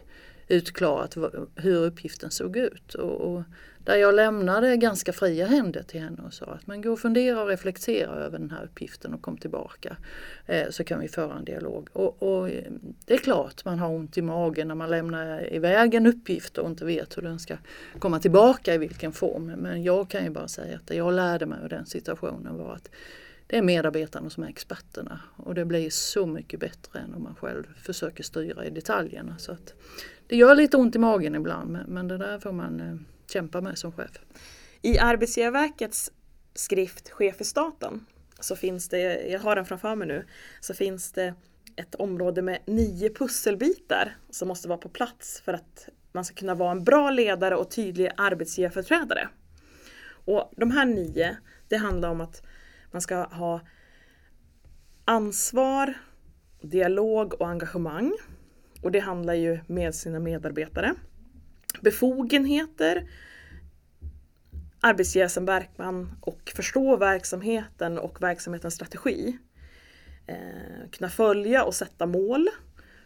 utklarat 0.48 1.18
hur 1.56 1.86
uppgiften 1.86 2.32
såg 2.32 2.58
ut. 2.58 2.94
Och, 2.94 3.22
och, 3.22 3.44
där 3.84 3.96
jag 3.96 4.16
lämnade 4.16 4.78
ganska 4.78 5.14
fria 5.14 5.46
händer 5.46 5.84
till 5.84 6.02
henne 6.02 6.22
och 6.26 6.34
sa 6.34 6.46
att 6.46 6.68
man 6.68 6.82
går 6.82 6.92
och 6.92 7.00
fundera 7.00 7.42
och 7.42 7.48
reflektera 7.48 8.12
över 8.12 8.40
den 8.40 8.52
här 8.52 8.64
uppgiften 8.64 9.14
och 9.14 9.22
kom 9.22 9.38
tillbaka. 9.38 9.98
Eh, 10.46 10.70
så 10.70 10.84
kan 10.84 11.00
vi 11.00 11.08
föra 11.08 11.38
en 11.38 11.46
dialog. 11.46 11.88
Och, 11.94 12.24
och, 12.24 12.50
eh, 12.50 12.72
det 13.06 13.14
är 13.14 13.18
klart 13.18 13.66
man 13.66 13.80
har 13.80 13.90
ont 13.90 14.18
i 14.18 14.22
magen 14.22 14.68
när 14.68 14.76
man 14.76 14.90
lämnar 14.90 15.54
iväg 15.54 15.94
en 15.94 16.08
uppgift 16.08 16.58
och 16.58 16.70
inte 16.70 16.86
vet 16.86 17.18
hur 17.18 17.22
den 17.22 17.40
ska 17.40 17.58
komma 18.00 18.20
tillbaka 18.20 18.74
i 18.74 18.78
vilken 18.78 19.12
form. 19.12 19.46
Men 19.46 19.84
jag 19.84 20.10
kan 20.10 20.24
ju 20.24 20.30
bara 20.30 20.48
säga 20.48 20.76
att 20.76 20.88
det 20.88 20.96
jag 20.96 21.14
lärde 21.14 21.46
mig 21.46 21.60
ur 21.64 21.70
den 21.70 21.86
situationen 21.86 22.58
var 22.58 22.74
att 22.74 22.90
det 23.48 23.58
är 23.58 23.62
medarbetarna 23.62 24.30
som 24.30 24.44
är 24.44 24.48
experterna 24.48 25.20
och 25.36 25.56
det 25.56 25.66
blir 25.66 25.90
så 25.90 26.26
mycket 26.26 26.60
bättre 26.60 27.00
än 27.00 27.14
om 27.14 27.24
man 27.24 27.36
själv 27.36 27.64
försöker 27.78 28.24
styra 28.24 28.66
i 28.66 28.70
detaljerna. 28.70 29.38
Så 29.38 29.52
att 29.52 29.74
det 30.28 30.36
gör 30.36 30.56
lite 30.56 30.78
ont 30.78 30.96
i 30.96 31.00
magen 31.00 31.36
ibland 31.36 31.78
men 31.88 32.08
det 32.08 32.18
där 32.18 32.40
får 32.40 32.52
man 32.52 32.80
eh, 32.80 32.96
kämpa 33.32 33.62
med 33.62 33.78
som 33.78 33.92
chef. 33.92 34.12
I 34.82 35.00
Arbetsgivarverkets 35.00 36.12
skrift 36.54 37.10
Chef 37.10 37.42
i 37.42 37.44
staten 37.44 38.06
så 38.40 38.56
finns 38.56 38.90
det, 38.90 39.28
jag 39.28 39.40
har 39.40 39.56
den 39.56 39.66
framför 39.66 39.96
mig 39.96 40.08
nu, 40.08 40.26
så 40.60 40.74
finns 40.74 41.12
det 41.12 41.34
ett 41.76 41.96
område 41.96 42.42
med 42.42 42.60
nio 42.66 43.10
pusselbitar 43.10 44.16
som 44.30 44.48
måste 44.48 44.68
vara 44.68 44.78
på 44.78 44.90
plats 44.90 45.42
för 45.46 45.54
att 45.54 45.90
man 46.12 46.26
ska 46.26 46.36
kunna 46.36 46.56
vara 46.56 46.72
en 46.72 46.84
bra 46.84 47.10
ledare 47.10 47.56
och 47.56 47.72
tydlig 47.72 48.12
arbetsgivarföreträdare. 48.18 49.30
Och 50.26 50.54
de 50.58 50.72
här 50.72 50.86
nio, 50.86 51.38
det 51.68 51.78
handlar 51.78 52.10
om 52.10 52.22
att 52.22 52.44
man 52.92 53.02
ska 53.02 53.16
ha 53.16 53.62
ansvar, 55.06 55.94
dialog 56.62 57.34
och 57.42 57.50
engagemang. 57.50 58.14
Och 58.82 58.92
det 58.92 59.00
handlar 59.00 59.34
ju 59.34 59.60
med 59.68 59.96
sina 59.96 60.20
medarbetare. 60.20 60.96
Befogenheter, 61.82 63.10
arbetsgivarsamverkan 64.80 66.12
och 66.22 66.52
förstå 66.56 66.98
verksamheten 66.98 68.00
och 68.00 68.22
verksamhetens 68.22 68.74
strategi. 68.74 69.38
Eh, 70.28 70.90
kunna 70.92 71.10
följa 71.10 71.64
och 71.64 71.76
sätta 71.76 72.06
mål 72.06 72.50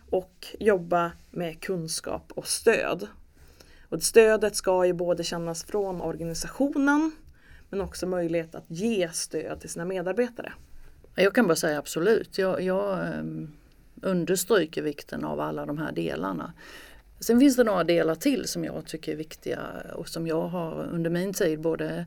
och 0.10 0.48
jobba 0.60 1.12
med 1.32 1.62
kunskap 1.62 2.32
och 2.36 2.48
stöd. 2.48 3.08
Och 3.90 4.04
stödet 4.04 4.56
ska 4.56 4.86
ju 4.86 4.94
både 4.94 5.24
kännas 5.24 5.64
från 5.64 6.02
organisationen 6.02 7.12
men 7.70 7.82
också 7.82 8.08
möjlighet 8.08 8.56
att 8.56 8.66
ge 8.68 9.10
stöd 9.14 9.60
till 9.60 9.70
sina 9.70 9.86
medarbetare. 9.86 10.54
Jag 11.16 11.36
kan 11.36 11.48
bara 11.48 11.56
säga 11.56 11.80
absolut. 11.80 12.38
Jag, 12.38 12.62
jag 12.62 13.08
ehm, 13.08 13.52
understryker 14.02 14.82
vikten 14.82 15.26
av 15.26 15.40
alla 15.40 15.66
de 15.66 15.78
här 15.78 15.92
delarna. 15.92 16.54
Sen 17.20 17.40
finns 17.40 17.56
det 17.56 17.64
några 17.64 17.84
delar 17.84 18.16
till 18.16 18.48
som 18.48 18.64
jag 18.64 18.86
tycker 18.86 19.12
är 19.12 19.16
viktiga 19.16 19.62
och 19.96 20.10
som 20.10 20.28
jag 20.28 20.48
har 20.48 20.84
under 20.84 21.10
min 21.10 21.34
tid 21.34 21.60
både 21.60 22.06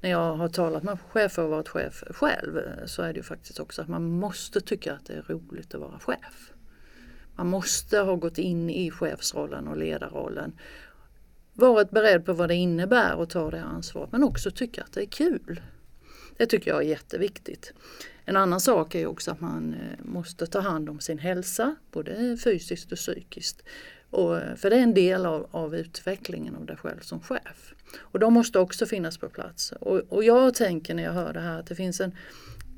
när 0.00 0.10
jag 0.10 0.34
har 0.34 0.48
talat 0.48 0.82
med 0.82 0.98
chefer 1.08 1.42
och 1.42 1.50
varit 1.50 1.68
chef 1.68 2.04
själv 2.10 2.60
så 2.86 3.02
är 3.02 3.12
det 3.12 3.16
ju 3.16 3.22
faktiskt 3.22 3.60
också 3.60 3.82
att 3.82 3.88
man 3.88 4.04
måste 4.10 4.60
tycka 4.60 4.92
att 4.92 5.06
det 5.06 5.12
är 5.12 5.22
roligt 5.22 5.74
att 5.74 5.80
vara 5.80 5.98
chef. 5.98 6.52
Man 7.36 7.46
måste 7.46 7.98
ha 7.98 8.14
gått 8.14 8.38
in 8.38 8.70
i 8.70 8.90
chefsrollen 8.90 9.68
och 9.68 9.76
ledarrollen. 9.76 10.52
Varit 11.52 11.90
beredd 11.90 12.26
på 12.26 12.32
vad 12.32 12.48
det 12.48 12.54
innebär 12.54 13.22
att 13.22 13.30
ta 13.30 13.50
det 13.50 13.62
ansvaret 13.62 14.12
men 14.12 14.24
också 14.24 14.50
tycka 14.50 14.82
att 14.82 14.92
det 14.92 15.02
är 15.02 15.06
kul. 15.06 15.60
Det 16.36 16.46
tycker 16.46 16.70
jag 16.70 16.80
är 16.80 16.88
jätteviktigt. 16.88 17.72
En 18.24 18.36
annan 18.36 18.60
sak 18.60 18.94
är 18.94 19.06
också 19.06 19.30
att 19.30 19.40
man 19.40 19.74
eh, 19.74 20.04
måste 20.04 20.46
ta 20.46 20.60
hand 20.60 20.88
om 20.88 21.00
sin 21.00 21.18
hälsa, 21.18 21.76
både 21.90 22.36
fysiskt 22.44 22.92
och 22.92 22.98
psykiskt. 22.98 23.62
Och, 24.10 24.38
eh, 24.38 24.54
för 24.54 24.70
det 24.70 24.76
är 24.76 24.82
en 24.82 24.94
del 24.94 25.26
av, 25.26 25.46
av 25.50 25.76
utvecklingen 25.76 26.56
av 26.56 26.66
dig 26.66 26.76
själv 26.76 27.00
som 27.00 27.20
chef. 27.20 27.74
Och 27.98 28.18
de 28.18 28.34
måste 28.34 28.58
också 28.58 28.86
finnas 28.86 29.18
på 29.18 29.28
plats. 29.28 29.72
Och, 29.80 29.98
och 30.08 30.24
jag 30.24 30.54
tänker 30.54 30.94
när 30.94 31.02
jag 31.02 31.12
hör 31.12 31.32
det 31.32 31.40
här 31.40 31.58
att 31.58 31.66
det 31.66 31.74
finns 31.74 32.00
en, 32.00 32.12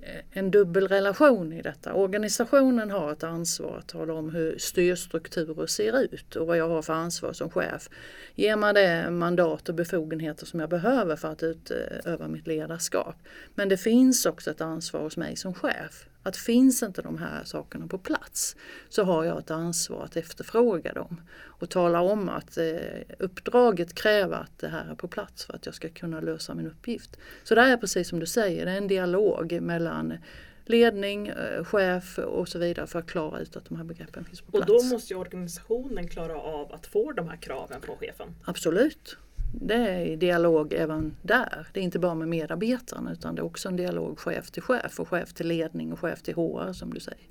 eh, 0.02 0.38
en 0.38 0.50
dubbel 0.50 0.88
relation 0.88 1.52
i 1.52 1.62
detta. 1.62 1.94
Organisationen 1.94 2.90
har 2.90 3.12
ett 3.12 3.22
ansvar 3.22 3.78
att 3.78 3.88
tala 3.88 4.14
om 4.14 4.30
hur 4.30 4.58
styrstrukturer 4.58 5.66
ser 5.66 6.02
ut 6.02 6.36
och 6.36 6.46
vad 6.46 6.56
jag 6.56 6.68
har 6.68 6.82
för 6.82 6.92
ansvar 6.92 7.32
som 7.32 7.50
chef. 7.50 7.88
Ger 8.34 8.56
man 8.56 8.74
det 8.74 9.10
mandat 9.10 9.68
och 9.68 9.74
befogenheter 9.74 10.46
som 10.46 10.60
jag 10.60 10.68
behöver 10.68 11.16
för 11.16 11.28
att 11.28 11.42
utöva 11.42 12.28
mitt 12.28 12.46
ledarskap. 12.46 13.16
Men 13.54 13.68
det 13.68 13.76
finns 13.76 14.26
också 14.26 14.50
ett 14.50 14.60
ansvar 14.60 15.00
hos 15.00 15.16
mig 15.16 15.36
som 15.36 15.54
chef 15.54 16.06
att 16.22 16.36
finns 16.36 16.82
inte 16.82 17.02
de 17.02 17.18
här 17.18 17.44
sakerna 17.44 17.86
på 17.86 17.98
plats 17.98 18.56
så 18.88 19.04
har 19.04 19.24
jag 19.24 19.38
ett 19.38 19.50
ansvar 19.50 20.04
att 20.04 20.16
efterfråga 20.16 20.92
dem 20.92 21.20
och 21.44 21.70
tala 21.70 22.00
om 22.00 22.28
att 22.28 22.58
eh, 22.58 22.66
uppdraget 23.18 23.94
kräver 23.94 24.36
att 24.36 24.58
det 24.58 24.68
här 24.68 24.90
är 24.90 24.94
på 24.94 25.08
plats 25.08 25.44
för 25.44 25.54
att 25.54 25.66
jag 25.66 25.74
ska 25.74 25.88
kunna 25.88 26.20
lösa 26.20 26.54
min 26.54 26.66
uppgift. 26.66 27.16
Så 27.44 27.54
det 27.54 27.60
är 27.60 27.76
precis 27.76 28.08
som 28.08 28.20
du 28.20 28.26
säger, 28.26 28.66
det 28.66 28.72
är 28.72 28.76
en 28.76 28.88
dialog 28.88 29.60
mellan 29.60 30.14
ledning, 30.64 31.28
eh, 31.28 31.64
chef 31.64 32.18
och 32.18 32.48
så 32.48 32.58
vidare 32.58 32.86
för 32.86 32.98
att 32.98 33.06
klara 33.06 33.40
ut 33.40 33.56
att 33.56 33.64
de 33.64 33.76
här 33.76 33.84
begreppen 33.84 34.24
finns 34.24 34.40
på 34.40 34.52
plats. 34.52 34.70
Och 34.70 34.76
då 34.76 34.82
måste 34.82 35.12
ju 35.12 35.20
organisationen 35.20 36.08
klara 36.08 36.36
av 36.36 36.72
att 36.72 36.86
få 36.86 37.12
de 37.12 37.28
här 37.28 37.36
kraven 37.36 37.80
från 37.80 37.96
chefen? 37.96 38.34
Absolut 38.44 39.16
det 39.60 39.74
är 39.74 40.16
dialog 40.16 40.72
även 40.72 41.16
där. 41.22 41.66
Det 41.72 41.80
är 41.80 41.84
inte 41.84 41.98
bara 41.98 42.14
med 42.14 42.28
medarbetarna 42.28 43.12
utan 43.12 43.34
det 43.34 43.40
är 43.40 43.44
också 43.44 43.68
en 43.68 43.76
dialog 43.76 44.18
chef 44.18 44.50
till 44.50 44.62
chef 44.62 45.00
och 45.00 45.08
chef 45.08 45.32
till 45.32 45.48
ledning 45.48 45.92
och 45.92 46.00
chef 46.00 46.22
till 46.22 46.34
HR 46.34 46.72
som 46.72 46.94
du 46.94 47.00
säger. 47.00 47.26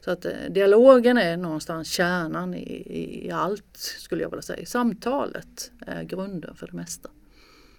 Så 0.00 0.10
att 0.10 0.24
eh, 0.24 0.32
dialogen 0.50 1.18
är 1.18 1.36
någonstans 1.36 1.88
kärnan 1.88 2.54
i, 2.54 3.26
i 3.26 3.30
allt 3.30 3.76
skulle 3.76 4.22
jag 4.22 4.30
vilja 4.30 4.42
säga. 4.42 4.66
Samtalet 4.66 5.70
är 5.86 6.02
grunden 6.02 6.56
för 6.56 6.66
det 6.66 6.72
mesta. 6.72 7.10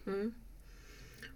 Mm. 0.08 0.34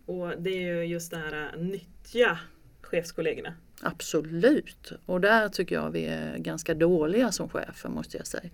Och 0.06 0.42
det 0.42 0.50
är 0.50 0.76
ju 0.76 0.84
just 0.84 1.12
det 1.12 1.18
här 1.18 1.58
nyttja 1.58 2.40
chefskollegorna. 2.82 3.54
Absolut, 3.82 4.92
och 5.06 5.22
där 5.22 5.50
tycker 5.50 5.76
jag 5.76 5.92
vi 5.92 6.06
är 6.06 6.38
ganska 6.38 6.74
dåliga 6.74 7.32
som 7.32 7.50
chefer 7.50 7.90
måste 7.90 8.18
jag 8.18 8.28
säga. 8.28 8.50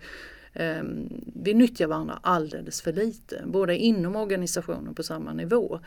Ehm, 0.60 1.10
vi 1.36 1.54
nyttjar 1.54 1.88
varandra 1.88 2.20
alldeles 2.22 2.82
för 2.82 2.94
lite, 2.94 3.44
både 3.46 3.78
inom 3.78 4.16
organisationen 4.16 4.96
på 4.96 5.04
samma 5.04 5.34
nivå 5.34 5.80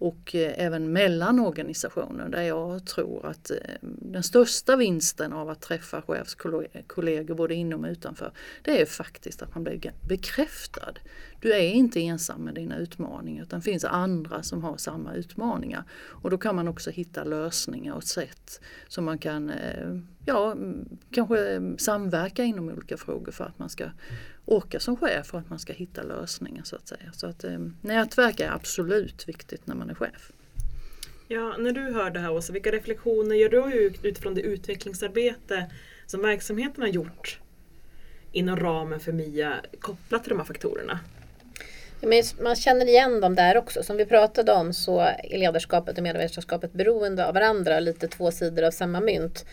och 0.00 0.34
eh, 0.34 0.52
även 0.56 0.92
mellan 0.92 1.40
organisationer 1.40 2.28
där 2.28 2.42
jag 2.42 2.86
tror 2.86 3.26
att 3.26 3.50
eh, 3.50 3.56
den 3.82 4.22
största 4.22 4.76
vinsten 4.76 5.32
av 5.32 5.50
att 5.50 5.60
träffa 5.60 6.02
chefskollegor 6.02 7.34
både 7.34 7.54
inom 7.54 7.84
och 7.84 7.90
utanför 7.90 8.32
det 8.62 8.80
är 8.82 8.86
faktiskt 8.86 9.42
att 9.42 9.54
man 9.54 9.64
blir 9.64 9.92
bekräftad. 10.08 10.92
Du 11.40 11.52
är 11.52 11.68
inte 11.68 12.00
ensam 12.00 12.44
med 12.44 12.54
dina 12.54 12.78
utmaningar 12.78 13.42
utan 13.42 13.60
det 13.60 13.64
finns 13.64 13.84
andra 13.84 14.42
som 14.42 14.64
har 14.64 14.76
samma 14.76 15.14
utmaningar. 15.14 15.84
Och 15.92 16.30
då 16.30 16.38
kan 16.38 16.56
man 16.56 16.68
också 16.68 16.90
hitta 16.90 17.24
lösningar 17.24 17.94
och 17.94 18.04
sätt 18.04 18.60
som 18.88 19.04
man 19.04 19.18
kan 19.18 19.50
eh, 19.50 19.96
ja, 20.26 20.56
kanske 21.10 21.60
samverka 21.78 22.44
inom 22.44 22.68
olika 22.68 22.96
frågor 22.96 23.32
för 23.32 23.44
att 23.44 23.58
man 23.58 23.68
ska 23.68 23.84
orka 24.50 24.80
som 24.80 24.96
chef 24.96 25.34
och 25.34 25.40
att 25.40 25.50
man 25.50 25.58
ska 25.58 25.72
hitta 25.72 26.02
lösningar 26.02 26.62
så 26.64 26.76
att 26.76 26.88
säga. 26.88 27.12
Så 27.12 27.26
att, 27.26 27.44
eh, 27.44 27.58
nätverk 27.80 28.40
är 28.40 28.50
absolut 28.50 29.28
viktigt 29.28 29.66
när 29.66 29.74
man 29.74 29.90
är 29.90 29.94
chef. 29.94 30.32
Ja, 31.28 31.56
när 31.58 31.72
du 31.72 31.80
hör 31.80 32.10
det 32.10 32.20
här 32.20 32.32
Åsa, 32.32 32.52
vilka 32.52 32.72
reflektioner 32.72 33.36
gör 33.36 33.48
du 33.48 33.92
utifrån 34.02 34.34
det 34.34 34.40
utvecklingsarbete 34.40 35.70
som 36.06 36.22
verksamheten 36.22 36.82
har 36.82 36.88
gjort 36.88 37.40
inom 38.32 38.56
ramen 38.56 39.00
för 39.00 39.12
MIA 39.12 39.54
kopplat 39.80 40.22
till 40.22 40.30
de 40.30 40.38
här 40.38 40.46
faktorerna? 40.46 41.00
man 42.40 42.56
känner 42.56 42.86
igen 42.86 43.20
dem 43.20 43.34
där 43.34 43.56
också. 43.56 43.82
Som 43.82 43.96
vi 43.96 44.06
pratade 44.06 44.52
om 44.52 44.72
så 44.72 45.00
är 45.00 45.38
ledarskapet 45.38 45.96
och 45.96 46.02
medarbetarskapet 46.02 46.72
beroende 46.72 47.26
av 47.26 47.34
varandra, 47.34 47.80
lite 47.80 48.08
två 48.08 48.30
sidor 48.30 48.64
av 48.64 48.70
samma 48.70 49.00
mynt. 49.00 49.44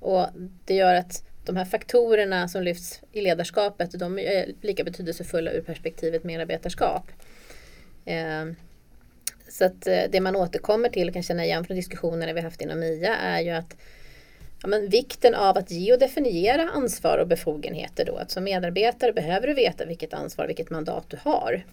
Och 0.00 0.26
det 0.64 0.74
gör 0.74 0.94
att 0.94 1.24
de 1.44 1.56
här 1.56 1.64
faktorerna 1.64 2.48
som 2.48 2.62
lyfts 2.62 3.00
i 3.12 3.20
ledarskapet, 3.20 3.98
de 3.98 4.18
är 4.18 4.52
lika 4.60 4.84
betydelsefulla 4.84 5.52
ur 5.52 5.60
perspektivet 5.60 6.24
medarbetarskap. 6.24 7.04
Ehm, 8.04 8.56
så 9.48 9.64
att 9.64 9.86
eh, 9.86 10.02
det 10.10 10.20
man 10.20 10.36
återkommer 10.36 10.88
till 10.88 11.08
och 11.08 11.14
kan 11.14 11.22
känna 11.22 11.44
igen 11.44 11.64
från 11.64 11.76
diskussionerna 11.76 12.32
vi 12.32 12.40
haft 12.40 12.60
inom 12.60 12.80
MIA 12.80 13.16
är 13.16 13.40
ju 13.40 13.50
att 13.50 13.76
ja, 14.62 14.68
men 14.68 14.88
vikten 14.88 15.34
av 15.34 15.58
att 15.58 15.70
ge 15.70 15.92
och 15.92 15.98
definiera 15.98 16.70
ansvar 16.70 17.18
och 17.18 17.28
befogenheter 17.28 18.04
då. 18.04 18.16
Att 18.16 18.30
som 18.30 18.44
medarbetare 18.44 19.12
behöver 19.12 19.46
du 19.46 19.54
veta 19.54 19.84
vilket 19.84 20.14
ansvar, 20.14 20.46
vilket 20.46 20.70
mandat 20.70 21.04
du 21.08 21.18
har. 21.22 21.64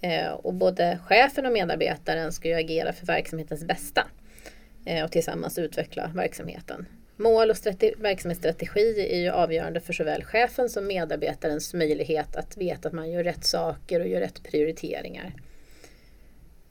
Ehm, 0.00 0.34
och 0.34 0.54
både 0.54 0.98
chefen 1.04 1.46
och 1.46 1.52
medarbetaren 1.52 2.32
ska 2.32 2.48
ju 2.48 2.54
agera 2.54 2.92
för 2.92 3.06
verksamhetens 3.06 3.64
bästa 3.64 4.06
eh, 4.84 5.04
och 5.04 5.12
tillsammans 5.12 5.58
utveckla 5.58 6.10
verksamheten. 6.14 6.86
Mål 7.20 7.50
och 7.50 7.56
verksamhetsstrategi 7.96 9.06
är 9.10 9.18
ju 9.18 9.30
avgörande 9.30 9.80
för 9.80 9.92
såväl 9.92 10.24
chefen 10.24 10.68
som 10.68 10.86
medarbetarens 10.86 11.74
möjlighet 11.74 12.36
att 12.36 12.56
veta 12.56 12.88
att 12.88 12.94
man 12.94 13.10
gör 13.10 13.24
rätt 13.24 13.44
saker 13.44 14.00
och 14.00 14.08
gör 14.08 14.20
rätt 14.20 14.42
prioriteringar. 14.42 15.32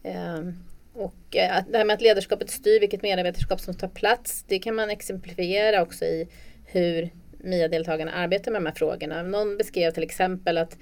Ehm, 0.03 0.53
och 0.93 1.35
eh, 1.35 1.57
att 1.57 1.71
det 1.71 1.77
här 1.77 1.85
med 1.85 1.93
att 1.93 2.01
ledarskapet 2.01 2.49
styr 2.49 2.79
vilket 2.79 3.01
medarbetarskap 3.01 3.59
som 3.59 3.73
tar 3.73 3.87
plats, 3.87 4.45
det 4.47 4.59
kan 4.59 4.75
man 4.75 4.89
exemplifiera 4.89 5.81
också 5.81 6.05
i 6.05 6.27
hur 6.65 7.09
MIA-deltagarna 7.37 8.11
arbetar 8.11 8.51
med 8.51 8.61
de 8.61 8.65
här 8.65 8.75
frågorna. 8.75 9.23
Någon 9.23 9.57
beskrev 9.57 9.91
till 9.91 10.03
exempel 10.03 10.57
att 10.57 10.77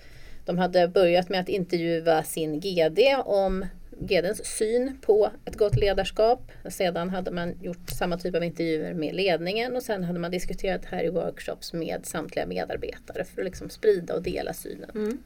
de 0.45 0.57
hade 0.57 0.87
börjat 0.87 1.29
med 1.29 1.39
att 1.39 1.49
intervjua 1.49 2.23
sin 2.23 2.59
GD 2.59 2.99
om 3.25 3.65
GDns 3.99 4.45
syn 4.45 4.97
på 5.01 5.31
ett 5.45 5.55
gott 5.55 5.75
ledarskap. 5.75 6.51
Sedan 6.69 7.09
hade 7.09 7.31
man 7.31 7.59
gjort 7.61 7.89
samma 7.97 8.17
typ 8.17 8.35
av 8.35 8.43
intervjuer 8.43 8.93
med 8.93 9.15
ledningen 9.15 9.75
och 9.75 9.83
sen 9.83 10.03
hade 10.03 10.19
man 10.19 10.31
diskuterat 10.31 10.85
här 10.85 11.03
i 11.03 11.09
workshops 11.09 11.73
med 11.73 12.05
samtliga 12.05 12.45
medarbetare 12.45 13.23
för 13.23 13.41
att 13.41 13.45
liksom 13.45 13.69
sprida 13.69 14.13
och 14.13 14.23
dela 14.23 14.53
synen. 14.53 14.89
Mm. 14.95 15.19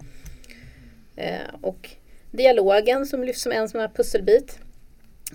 Eh, 1.15 1.55
och 1.61 1.89
dialogen 2.31 3.05
som 3.05 3.23
lyfts 3.23 3.41
som 3.41 3.51
en 3.51 3.69
sån 3.69 3.81
här 3.81 3.87
pusselbit 3.95 4.59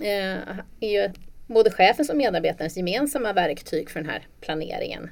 eh, 0.01 0.57
är 0.79 1.03
ju 1.03 1.09
både 1.47 1.71
chefens 1.71 2.09
och 2.09 2.17
medarbetarens 2.17 2.77
gemensamma 2.77 3.33
verktyg 3.33 3.89
för 3.89 3.99
den 3.99 4.09
här 4.09 4.27
planeringen. 4.41 5.09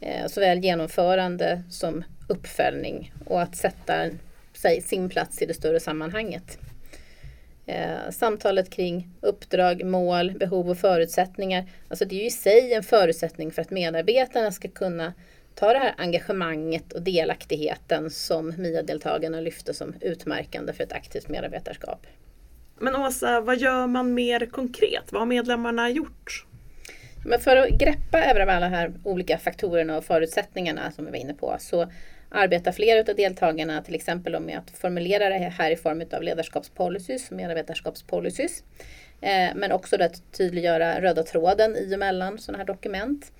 Eh, 0.00 0.26
såväl 0.26 0.58
genomförande 0.64 1.62
som 1.70 2.04
uppföljning 2.28 3.12
och 3.26 3.42
att 3.42 3.56
sätta 3.56 4.10
sig, 4.52 4.80
sin 4.80 5.08
plats 5.08 5.42
i 5.42 5.46
det 5.46 5.54
större 5.54 5.80
sammanhanget. 5.80 6.58
Eh, 7.66 8.10
samtalet 8.10 8.70
kring 8.70 9.08
uppdrag, 9.20 9.84
mål, 9.84 10.32
behov 10.32 10.70
och 10.70 10.78
förutsättningar. 10.78 11.64
Alltså 11.88 12.04
det 12.04 12.14
är 12.14 12.20
ju 12.20 12.26
i 12.26 12.30
sig 12.30 12.74
en 12.74 12.82
förutsättning 12.82 13.50
för 13.52 13.62
att 13.62 13.70
medarbetarna 13.70 14.52
ska 14.52 14.68
kunna 14.68 15.12
ta 15.54 15.72
det 15.72 15.78
här 15.78 15.94
engagemanget 15.96 16.92
och 16.92 17.02
delaktigheten 17.02 18.10
som 18.10 18.52
MIA-deltagarna 18.58 19.40
lyfte 19.40 19.74
som 19.74 19.94
utmärkande 20.00 20.72
för 20.72 20.84
ett 20.84 20.92
aktivt 20.92 21.28
medarbetarskap. 21.28 22.06
Men 22.78 22.96
Åsa, 22.96 23.40
vad 23.40 23.58
gör 23.58 23.86
man 23.86 24.14
mer 24.14 24.46
konkret? 24.46 25.04
Vad 25.12 25.20
har 25.20 25.26
medlemmarna 25.26 25.90
gjort? 25.90 26.46
Men 27.24 27.40
för 27.40 27.56
att 27.56 27.68
greppa 27.68 28.24
över 28.24 28.40
alla 28.40 28.60
de 28.60 28.76
här 28.76 28.92
olika 29.04 29.38
faktorerna 29.38 29.96
och 29.96 30.04
förutsättningarna 30.04 30.90
som 30.90 31.04
vi 31.04 31.10
var 31.10 31.18
inne 31.18 31.34
på 31.34 31.56
så 31.60 31.86
arbetar 32.34 32.72
flera 32.72 33.10
av 33.10 33.16
deltagarna 33.16 33.82
till 33.82 33.94
exempel 33.94 34.40
med 34.40 34.58
att 34.58 34.70
formulera 34.70 35.28
det 35.28 35.38
här 35.38 35.70
i 35.70 35.76
form 35.76 36.02
av 36.12 36.22
ledarskapspolicys 36.22 37.30
och 37.30 37.36
medarbetarskapspolicys. 37.36 38.62
Eh, 39.20 39.54
men 39.54 39.72
också 39.72 40.02
att 40.02 40.32
tydliggöra 40.32 41.00
röda 41.00 41.22
tråden 41.22 41.76
i 41.76 41.94
och 41.94 41.98
mellan 41.98 42.38
sådana 42.38 42.58
här 42.58 42.66
dokument. 42.66 43.32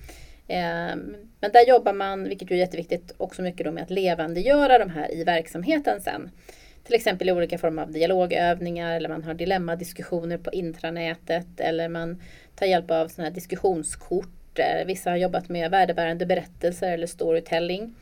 Eh, 0.47 0.95
men 1.39 1.51
där 1.53 1.67
jobbar 1.67 1.93
man, 1.93 2.23
vilket 2.23 2.51
är 2.51 2.55
jätteviktigt, 2.55 3.13
också 3.17 3.41
mycket 3.41 3.73
med 3.73 3.83
att 3.83 3.89
levandegöra 3.89 4.77
de 4.77 4.89
här 4.89 5.13
i 5.13 5.23
verksamheten 5.23 6.01
sen. 6.01 6.31
Till 6.83 6.95
exempel 6.95 7.29
i 7.29 7.31
olika 7.31 7.57
former 7.57 7.81
av 7.81 7.91
dialogövningar 7.91 8.95
eller 8.95 9.09
man 9.09 9.23
har 9.23 9.33
dilemmadiskussioner 9.33 10.37
på 10.37 10.51
intranätet 10.51 11.59
eller 11.59 11.89
man 11.89 12.21
tar 12.55 12.65
hjälp 12.65 12.91
av 12.91 13.07
sådana 13.07 13.29
här 13.29 13.35
diskussionskort. 13.35 14.59
Eh, 14.59 14.85
vissa 14.85 15.09
har 15.09 15.17
jobbat 15.17 15.49
med 15.49 15.71
värdebärande 15.71 16.25
berättelser 16.25 16.91
eller 16.91 17.07
storytelling. 17.07 17.95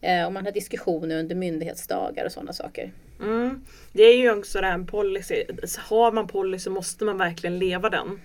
Eh, 0.00 0.26
och 0.26 0.32
man 0.32 0.44
har 0.44 0.52
diskussioner 0.52 1.18
under 1.18 1.34
myndighetsdagar 1.34 2.24
och 2.24 2.32
sådana 2.32 2.52
saker. 2.52 2.92
Mm. 3.20 3.64
Det 3.92 4.02
är 4.02 4.16
ju 4.16 4.30
också 4.30 4.60
det 4.60 4.66
här 4.66 4.78
med 4.78 4.88
policy. 4.88 5.44
Har 5.78 6.12
man 6.12 6.28
policy 6.28 6.70
måste 6.70 7.04
man 7.04 7.18
verkligen 7.18 7.58
leva 7.58 7.90
den. 7.90 8.20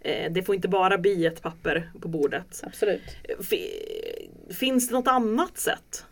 Eh, 0.00 0.32
det 0.32 0.42
får 0.42 0.54
inte 0.54 0.68
bara 0.68 0.98
bli 0.98 1.26
ett 1.26 1.42
papper 1.42 1.90
på 2.00 2.08
bordet. 2.08 2.62
Absolut. 2.62 3.16
Finns 4.50 4.88
det 4.88 4.94
något 4.94 5.08
annat 5.08 5.58
sätt? 5.58 6.04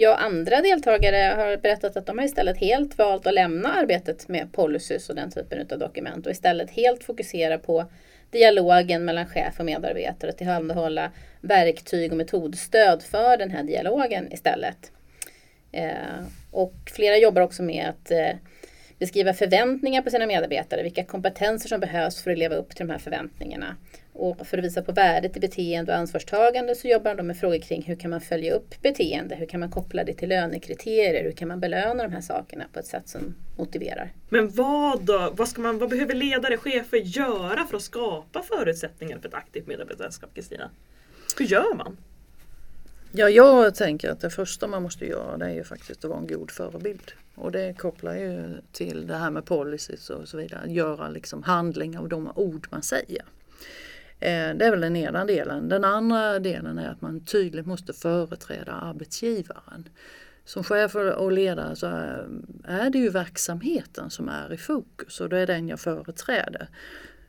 Ja, 0.00 0.16
andra 0.16 0.60
deltagare 0.60 1.34
har 1.36 1.56
berättat 1.56 1.96
att 1.96 2.06
de 2.06 2.18
har 2.18 2.24
istället 2.24 2.58
helt 2.58 2.98
valt 2.98 3.26
att 3.26 3.34
lämna 3.34 3.72
arbetet 3.72 4.28
med 4.28 4.52
policies 4.52 5.08
och 5.08 5.14
den 5.14 5.30
typen 5.30 5.66
av 5.72 5.78
dokument 5.78 6.26
och 6.26 6.32
istället 6.32 6.70
helt 6.70 7.04
fokusera 7.04 7.58
på 7.58 7.90
dialogen 8.30 9.04
mellan 9.04 9.26
chef 9.26 9.58
och 9.58 9.64
medarbetare 9.64 10.30
och 10.30 10.36
tillhandahålla 10.36 11.10
verktyg 11.40 12.10
och 12.10 12.16
metodstöd 12.16 13.02
för 13.02 13.36
den 13.36 13.50
här 13.50 13.62
dialogen 13.62 14.32
istället. 14.32 14.92
Eh, 15.72 16.24
och 16.50 16.74
flera 16.86 17.16
jobbar 17.16 17.42
också 17.42 17.62
med 17.62 17.88
att 17.88 18.10
eh, 18.10 18.36
beskriva 18.98 19.34
förväntningar 19.34 20.02
på 20.02 20.10
sina 20.10 20.26
medarbetare, 20.26 20.82
vilka 20.82 21.04
kompetenser 21.04 21.68
som 21.68 21.80
behövs 21.80 22.22
för 22.22 22.30
att 22.30 22.38
leva 22.38 22.54
upp 22.54 22.76
till 22.76 22.86
de 22.86 22.92
här 22.92 22.98
förväntningarna. 22.98 23.76
Och 24.12 24.46
för 24.46 24.58
att 24.58 24.64
visa 24.64 24.82
på 24.82 24.92
värdet 24.92 25.36
i 25.36 25.40
beteende 25.40 25.92
och 25.92 25.98
ansvarstagande 25.98 26.74
så 26.74 26.88
jobbar 26.88 27.14
de 27.14 27.26
med 27.26 27.36
frågor 27.36 27.58
kring 27.58 27.82
hur 27.82 27.96
kan 27.96 28.10
man 28.10 28.20
följa 28.20 28.54
upp 28.54 28.82
beteende? 28.82 29.34
Hur 29.34 29.46
kan 29.46 29.60
man 29.60 29.70
koppla 29.70 30.04
det 30.04 30.14
till 30.14 30.28
lönekriterier? 30.28 31.24
Hur 31.24 31.32
kan 31.32 31.48
man 31.48 31.60
belöna 31.60 32.02
de 32.02 32.12
här 32.12 32.20
sakerna 32.20 32.64
på 32.72 32.78
ett 32.78 32.86
sätt 32.86 33.08
som 33.08 33.34
motiverar? 33.56 34.12
Men 34.28 34.48
vad 34.48 35.02
då? 35.02 35.32
Vad, 35.36 35.48
ska 35.48 35.60
man, 35.60 35.78
vad 35.78 35.90
behöver 35.90 36.14
ledare, 36.14 36.56
chefer 36.56 36.96
göra 36.96 37.66
för 37.66 37.76
att 37.76 37.82
skapa 37.82 38.42
förutsättningar 38.42 39.18
för 39.18 39.28
ett 39.28 39.34
aktivt 39.34 39.66
medarbetarskap, 39.66 40.34
Kristina? 40.34 40.70
Hur 41.38 41.44
gör 41.44 41.74
man? 41.74 41.96
Ja, 43.12 43.28
jag 43.28 43.74
tänker 43.74 44.10
att 44.10 44.20
det 44.20 44.30
första 44.30 44.66
man 44.66 44.82
måste 44.82 45.06
göra 45.06 45.36
det 45.36 45.44
är 45.46 45.54
ju 45.54 45.64
faktiskt 45.64 46.04
att 46.04 46.10
vara 46.10 46.18
en 46.18 46.26
god 46.26 46.50
förebild. 46.50 47.12
Och 47.38 47.52
det 47.52 47.78
kopplar 47.78 48.14
ju 48.14 48.60
till 48.72 49.06
det 49.06 49.16
här 49.16 49.30
med 49.30 49.44
policies 49.44 50.10
och 50.10 50.28
så 50.28 50.36
vidare. 50.36 50.70
Göra 50.70 51.08
liksom 51.08 51.42
handling 51.42 51.98
av 51.98 52.08
de 52.08 52.32
ord 52.34 52.68
man 52.70 52.82
säger. 52.82 53.24
Eh, 54.20 54.54
det 54.54 54.64
är 54.64 54.70
väl 54.70 54.80
den 54.80 54.96
ena 54.96 55.24
delen. 55.24 55.68
Den 55.68 55.84
andra 55.84 56.38
delen 56.38 56.78
är 56.78 56.88
att 56.88 57.00
man 57.00 57.20
tydligt 57.24 57.66
måste 57.66 57.92
företräda 57.92 58.72
arbetsgivaren. 58.72 59.88
Som 60.44 60.64
chef 60.64 60.94
och 60.94 61.32
ledare 61.32 61.76
så 61.76 61.86
är 62.64 62.90
det 62.90 62.98
ju 62.98 63.10
verksamheten 63.10 64.10
som 64.10 64.28
är 64.28 64.52
i 64.52 64.56
fokus 64.56 65.20
och 65.20 65.28
det 65.28 65.38
är 65.38 65.46
den 65.46 65.68
jag 65.68 65.80
företräder. 65.80 66.68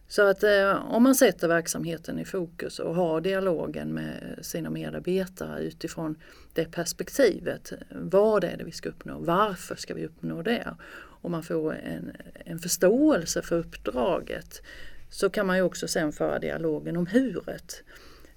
Så 0.09 0.21
att 0.21 0.43
eh, 0.43 0.93
om 0.93 1.03
man 1.03 1.15
sätter 1.15 1.47
verksamheten 1.47 2.19
i 2.19 2.25
fokus 2.25 2.79
och 2.79 2.95
har 2.95 3.21
dialogen 3.21 3.93
med 3.93 4.39
sina 4.41 4.69
medarbetare 4.69 5.63
utifrån 5.63 6.15
det 6.53 6.71
perspektivet. 6.71 7.73
Vad 7.89 8.43
är 8.43 8.57
det 8.57 8.63
vi 8.63 8.71
ska 8.71 8.89
uppnå? 8.89 9.19
Varför 9.19 9.75
ska 9.75 9.93
vi 9.93 10.05
uppnå 10.05 10.41
det? 10.41 10.75
Och 11.21 11.31
man 11.31 11.43
får 11.43 11.73
en, 11.73 12.11
en 12.45 12.59
förståelse 12.59 13.41
för 13.41 13.55
uppdraget 13.55 14.61
så 15.09 15.29
kan 15.29 15.47
man 15.47 15.57
ju 15.57 15.63
också 15.63 15.87
sen 15.87 16.11
föra 16.11 16.39
dialogen 16.39 16.97
om 16.97 17.07
huret. 17.07 17.83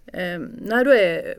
Eh, 0.07 0.39
när 0.61 0.85
du 0.85 0.99
är, 0.99 1.35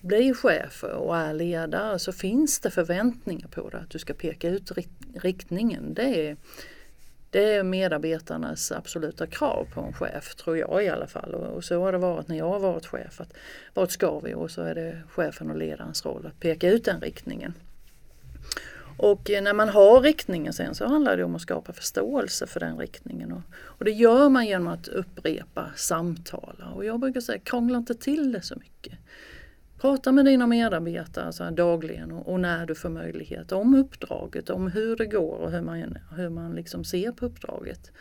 blir 0.00 0.34
chef 0.34 0.84
och 0.84 1.16
är 1.16 1.34
ledare 1.34 1.98
så 1.98 2.12
finns 2.12 2.60
det 2.60 2.70
förväntningar 2.70 3.48
på 3.48 3.68
dig 3.68 3.80
att 3.80 3.90
du 3.90 3.98
ska 3.98 4.14
peka 4.14 4.48
ut 4.48 4.72
riktningen. 5.14 5.94
Det 5.94 6.28
är, 6.28 6.36
det 7.30 7.54
är 7.54 7.62
medarbetarnas 7.62 8.72
absoluta 8.72 9.26
krav 9.26 9.66
på 9.74 9.80
en 9.80 9.92
chef, 9.92 10.34
tror 10.34 10.58
jag 10.58 10.84
i 10.84 10.88
alla 10.88 11.06
fall. 11.06 11.34
Och, 11.34 11.56
och 11.56 11.64
så 11.64 11.80
har 11.80 11.92
det 11.92 11.98
varit 11.98 12.28
när 12.28 12.36
jag 12.36 12.48
har 12.48 12.58
varit 12.58 12.86
chef. 12.86 13.20
Att, 13.20 13.32
vart 13.74 13.90
ska 13.90 14.20
vi? 14.20 14.34
Och 14.34 14.50
så 14.50 14.62
är 14.62 14.74
det 14.74 15.02
chefen 15.08 15.50
och 15.50 15.56
ledarens 15.56 16.04
roll 16.04 16.26
att 16.26 16.40
peka 16.40 16.68
ut 16.68 16.84
den 16.84 17.00
riktningen. 17.00 17.54
Och 18.96 19.30
eh, 19.30 19.42
när 19.42 19.54
man 19.54 19.68
har 19.68 20.00
riktningen 20.00 20.52
sen 20.52 20.74
så 20.74 20.86
handlar 20.86 21.16
det 21.16 21.24
om 21.24 21.34
att 21.34 21.42
skapa 21.42 21.72
förståelse 21.72 22.46
för 22.46 22.60
den 22.60 22.78
riktningen. 22.78 23.32
Och, 23.32 23.42
och 23.56 23.84
det 23.84 23.90
gör 23.90 24.28
man 24.28 24.46
genom 24.46 24.68
att 24.68 24.88
upprepa, 24.88 25.70
samtala. 25.76 26.70
Och 26.74 26.84
jag 26.84 27.00
brukar 27.00 27.20
säga, 27.20 27.38
krångla 27.38 27.78
inte 27.78 27.94
till 27.94 28.32
det 28.32 28.42
så 28.42 28.54
mycket. 28.56 28.98
Prata 29.78 30.12
med 30.12 30.24
dina 30.24 30.46
medarbetare 30.46 31.32
så 31.32 31.50
dagligen 31.50 32.12
och, 32.12 32.32
och, 32.32 32.40
när 32.40 32.66
du 32.66 32.74
får 32.74 32.88
möjlighet 32.88 33.52
om 33.52 33.74
uppdraget, 33.74 34.50
om 34.50 34.70
hur 34.70 34.96
det 34.96 35.06
går 35.06 35.36
och 35.36 35.50
hur 35.50 35.60
man, 35.60 35.98
hur 36.16 36.28
man 36.28 36.54
liksom 36.54 36.84
ser 36.84 37.12
på 37.12 37.26
uppdraget. 37.26 37.92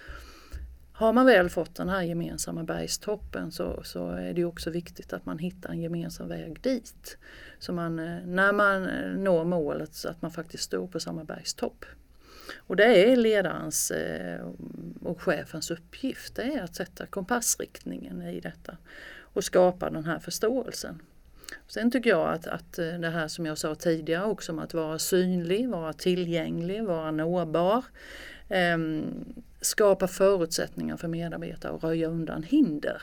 Har 0.93 1.13
man 1.13 1.25
väl 1.25 1.49
fått 1.49 1.75
den 1.75 1.89
här 1.89 2.01
gemensamma 2.01 2.63
bergstoppen 2.63 3.51
så, 3.51 3.83
så 3.83 4.09
är 4.09 4.33
det 4.33 4.45
också 4.45 4.69
viktigt 4.69 5.13
att 5.13 5.25
man 5.25 5.37
hittar 5.37 5.69
en 5.69 5.81
gemensam 5.81 6.27
väg 6.27 6.61
dit. 6.61 7.17
Så 7.59 7.73
man, 7.73 7.99
eh, 7.99 8.25
när 8.25 8.53
man 8.53 8.87
eh, 8.89 9.11
når 9.11 9.45
målet 9.45 9.93
så 9.93 10.09
att 10.09 10.21
man 10.21 10.31
faktiskt 10.31 10.63
står 10.63 10.87
på 10.87 10.99
samma 10.99 11.23
bergstopp. 11.23 11.85
Och 12.57 12.75
det 12.75 13.11
är 13.11 13.15
ledarens 13.15 13.91
eh, 13.91 14.47
och 15.01 15.21
chefens 15.21 15.71
uppgift, 15.71 16.35
det 16.35 16.43
är 16.43 16.63
att 16.63 16.75
sätta 16.75 17.05
kompassriktningen 17.05 18.21
i 18.21 18.39
detta 18.39 18.77
och 19.19 19.43
skapa 19.43 19.89
den 19.89 20.05
här 20.05 20.19
förståelsen. 20.19 21.01
Sen 21.67 21.91
tycker 21.91 22.09
jag 22.09 22.33
att, 22.33 22.47
att 22.47 22.79
eh, 22.79 22.93
det 22.93 23.09
här 23.09 23.27
som 23.27 23.45
jag 23.45 23.57
sa 23.57 23.75
tidigare 23.75 24.25
också 24.25 24.51
om 24.51 24.59
att 24.59 24.73
vara 24.73 24.99
synlig, 24.99 25.69
vara 25.69 25.93
tillgänglig, 25.93 26.83
vara 26.83 27.11
nåbar. 27.11 27.85
Eh, 28.49 28.77
skapa 29.61 30.07
förutsättningar 30.07 30.97
för 30.97 31.07
medarbetare 31.07 31.71
och 31.71 31.83
röja 31.83 32.07
undan 32.07 32.43
hinder. 32.43 33.01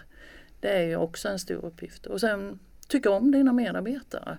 Det 0.61 0.69
är 0.69 0.83
ju 0.83 0.97
också 0.97 1.29
en 1.29 1.39
stor 1.39 1.65
uppgift. 1.65 2.07
Och 2.07 2.21
sen 2.21 2.59
tycka 2.89 3.11
om 3.11 3.33
dina 3.33 3.53
medarbetare. 3.53 4.39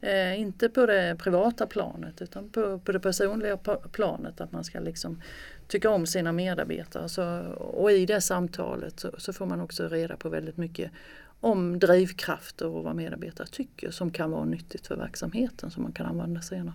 Eh, 0.00 0.40
inte 0.40 0.68
på 0.68 0.86
det 0.86 1.16
privata 1.18 1.66
planet 1.66 2.22
utan 2.22 2.48
på, 2.50 2.78
på 2.78 2.92
det 2.92 3.00
personliga 3.00 3.56
planet 3.92 4.40
att 4.40 4.52
man 4.52 4.64
ska 4.64 4.80
liksom 4.80 5.22
tycka 5.68 5.90
om 5.90 6.06
sina 6.06 6.32
medarbetare. 6.32 7.08
Så, 7.08 7.40
och 7.58 7.92
i 7.92 8.06
det 8.06 8.20
samtalet 8.20 9.00
så, 9.00 9.10
så, 9.18 9.32
får 9.32 9.46
man 9.46 9.60
också 9.60 9.88
reda 9.88 10.16
på 10.16 10.28
väldigt 10.28 10.56
mycket 10.56 10.90
om 11.40 11.78
drivkrafter 11.78 12.66
och 12.66 12.84
vad 12.84 12.96
medarbetare 12.96 13.46
tycker 13.46 13.90
som 13.90 14.10
kan 14.10 14.30
vara 14.30 14.44
nyttigt 14.44 14.86
för 14.86 14.96
verksamheten 14.96 15.70
som 15.70 15.82
man 15.82 15.92
kan 15.92 16.06
använda 16.06 16.40
senare. 16.40 16.74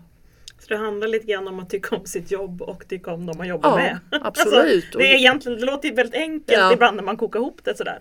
Så 0.60 0.68
det 0.68 0.78
handlar 0.78 1.08
lite 1.08 1.26
grann 1.26 1.48
om 1.48 1.60
att 1.60 1.70
tycka 1.70 1.96
om 1.96 2.06
sitt 2.06 2.32
jobb 2.32 2.62
och 2.62 2.88
tycka 2.88 3.12
om 3.14 3.26
de 3.26 3.38
man 3.38 3.48
jobbar 3.48 3.70
ja, 3.70 3.76
med. 3.76 4.00
Absolut. 4.22 4.84
Alltså, 4.86 4.98
det, 4.98 5.14
är 5.14 5.16
egentligen, 5.16 5.60
det 5.60 5.66
låter 5.66 5.96
väldigt 5.96 6.16
enkelt 6.16 6.58
ja. 6.60 6.74
ibland 6.74 6.96
när 6.96 7.04
man 7.04 7.18
kokar 7.18 7.40
ihop 7.40 7.62
det 7.64 7.78
sådär. 7.78 8.00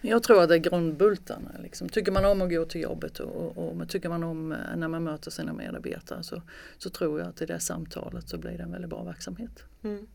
Jag 0.00 0.22
tror 0.22 0.42
att 0.42 0.48
det 0.48 0.54
är 0.54 0.58
grundbultarna. 0.58 1.50
Liksom. 1.62 1.88
Tycker 1.88 2.12
man 2.12 2.24
om 2.24 2.42
att 2.42 2.50
gå 2.50 2.64
till 2.64 2.80
jobbet 2.80 3.18
och, 3.18 3.56
och, 3.56 3.80
och 3.80 3.88
tycker 3.88 4.08
man 4.08 4.22
om 4.22 4.52
eh, 4.52 4.58
när 4.76 4.88
man 4.88 5.04
möter 5.04 5.30
sina 5.30 5.52
medarbetare 5.52 6.22
så, 6.22 6.42
så 6.78 6.90
tror 6.90 7.20
jag 7.20 7.28
att 7.28 7.42
i 7.42 7.46
det 7.46 7.60
samtalet 7.60 8.28
så 8.28 8.38
blir 8.38 8.56
det 8.56 8.62
en 8.62 8.72
väldigt 8.72 8.90
bra 8.90 9.02
verksamhet. 9.02 9.64
Mm. 9.82 10.06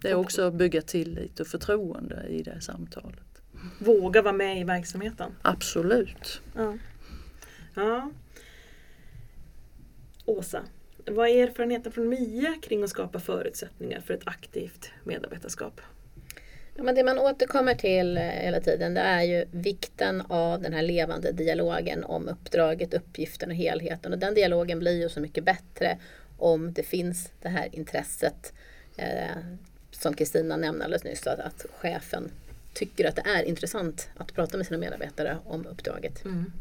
Det 0.00 0.10
är 0.10 0.14
också 0.14 0.42
att 0.42 0.54
bygga 0.54 0.82
tillit 0.82 1.40
och 1.40 1.46
förtroende 1.46 2.26
i 2.28 2.42
det 2.42 2.60
samtalet. 2.60 3.27
Våga 3.78 4.22
vara 4.22 4.34
med 4.34 4.60
i 4.60 4.64
verksamheten. 4.64 5.34
Absolut. 5.42 6.40
Ja. 6.56 6.78
ja. 7.74 8.10
Åsa, 10.24 10.62
vad 11.06 11.28
är 11.28 11.46
erfarenheten 11.46 11.92
från 11.92 12.08
MIA 12.08 12.54
kring 12.62 12.82
att 12.82 12.90
skapa 12.90 13.20
förutsättningar 13.20 14.00
för 14.00 14.14
ett 14.14 14.28
aktivt 14.28 14.90
medarbetarskap? 15.04 15.80
Ja, 16.74 16.82
men 16.82 16.94
det 16.94 17.04
man 17.04 17.18
återkommer 17.18 17.74
till 17.74 18.16
eh, 18.16 18.22
hela 18.22 18.60
tiden 18.60 18.94
det 18.94 19.00
är 19.00 19.22
ju 19.22 19.44
vikten 19.50 20.20
av 20.28 20.62
den 20.62 20.72
här 20.72 20.82
levande 20.82 21.32
dialogen 21.32 22.04
om 22.04 22.28
uppdraget, 22.28 22.94
uppgiften 22.94 23.50
och 23.50 23.56
helheten. 23.56 24.12
Och 24.12 24.18
den 24.18 24.34
dialogen 24.34 24.78
blir 24.78 25.02
ju 25.02 25.08
så 25.08 25.20
mycket 25.20 25.44
bättre 25.44 25.98
om 26.38 26.72
det 26.72 26.82
finns 26.82 27.32
det 27.42 27.48
här 27.48 27.68
intresset 27.72 28.52
eh, 28.96 29.36
som 29.90 30.14
Kristina 30.14 30.56
nämnde 30.56 30.84
alldeles 30.84 31.04
nyss, 31.04 31.26
att, 31.26 31.40
att 31.40 31.66
chefen 31.80 32.30
tycker 32.78 33.08
att 33.08 33.16
det 33.16 33.22
är 33.26 33.42
intressant 33.42 34.08
att 34.16 34.34
prata 34.34 34.56
med 34.56 34.66
sina 34.66 34.78
medarbetare 34.78 35.38
om 35.44 35.66
uppdraget. 35.66 36.24
Mm. 36.24 36.52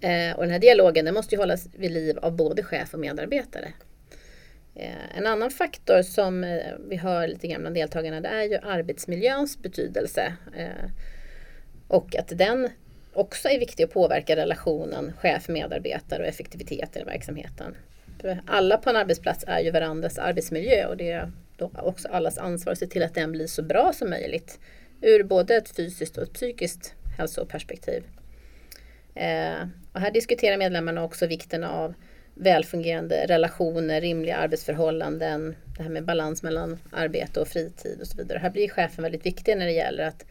Eh, 0.00 0.36
och 0.36 0.42
den 0.42 0.50
här 0.50 0.58
dialogen 0.58 1.04
den 1.04 1.14
måste 1.14 1.34
ju 1.34 1.38
hållas 1.38 1.68
vid 1.74 1.90
liv 1.90 2.18
av 2.18 2.36
både 2.36 2.62
chef 2.62 2.94
och 2.94 3.00
medarbetare. 3.00 3.72
Eh, 4.74 5.18
en 5.18 5.26
annan 5.26 5.50
faktor 5.50 6.02
som 6.02 6.44
eh, 6.44 6.72
vi 6.88 6.96
hör 6.96 7.28
lite 7.28 7.46
grann 7.48 7.60
bland 7.60 7.76
deltagarna 7.76 8.20
det 8.20 8.28
är 8.28 8.42
ju 8.42 8.56
arbetsmiljöns 8.56 9.58
betydelse. 9.58 10.36
Eh, 10.56 10.90
och 11.88 12.16
att 12.16 12.28
den 12.38 12.68
också 13.12 13.48
är 13.48 13.58
viktig 13.58 13.84
att 13.84 13.92
påverka 13.92 14.36
relationen 14.36 15.12
chef-medarbetare 15.20 16.22
och 16.22 16.28
effektiviteten 16.28 17.02
i 17.02 17.04
verksamheten. 17.04 17.76
För 18.20 18.42
alla 18.46 18.78
på 18.78 18.90
en 18.90 18.96
arbetsplats 18.96 19.44
är 19.46 19.60
ju 19.60 19.70
varandras 19.70 20.18
arbetsmiljö 20.18 20.86
och 20.86 20.96
det 20.96 21.10
är 21.10 21.32
då 21.56 21.70
också 21.74 22.08
allas 22.08 22.38
ansvar 22.38 22.72
att 22.72 22.78
se 22.78 22.86
till 22.86 23.02
att 23.02 23.14
den 23.14 23.32
blir 23.32 23.46
så 23.46 23.62
bra 23.62 23.92
som 23.92 24.10
möjligt 24.10 24.58
ur 25.04 25.22
både 25.22 25.56
ett 25.56 25.76
fysiskt 25.76 26.16
och 26.16 26.22
ett 26.22 26.32
psykiskt 26.32 26.94
hälsoperspektiv. 27.18 28.04
Eh, 29.14 29.66
och 29.92 30.00
här 30.00 30.10
diskuterar 30.10 30.56
medlemmarna 30.56 31.04
också 31.04 31.26
vikten 31.26 31.64
av 31.64 31.94
välfungerande 32.34 33.26
relationer, 33.28 34.00
rimliga 34.00 34.36
arbetsförhållanden, 34.36 35.56
det 35.76 35.82
här 35.82 35.90
med 35.90 36.04
balans 36.04 36.42
mellan 36.42 36.78
arbete 36.92 37.40
och 37.40 37.48
fritid 37.48 38.00
och 38.00 38.06
så 38.06 38.16
vidare. 38.16 38.38
Här 38.38 38.50
blir 38.50 38.68
chefen 38.68 39.02
väldigt 39.02 39.26
viktig 39.26 39.56
när 39.56 39.66
det 39.66 39.72
gäller 39.72 40.04
att 40.04 40.24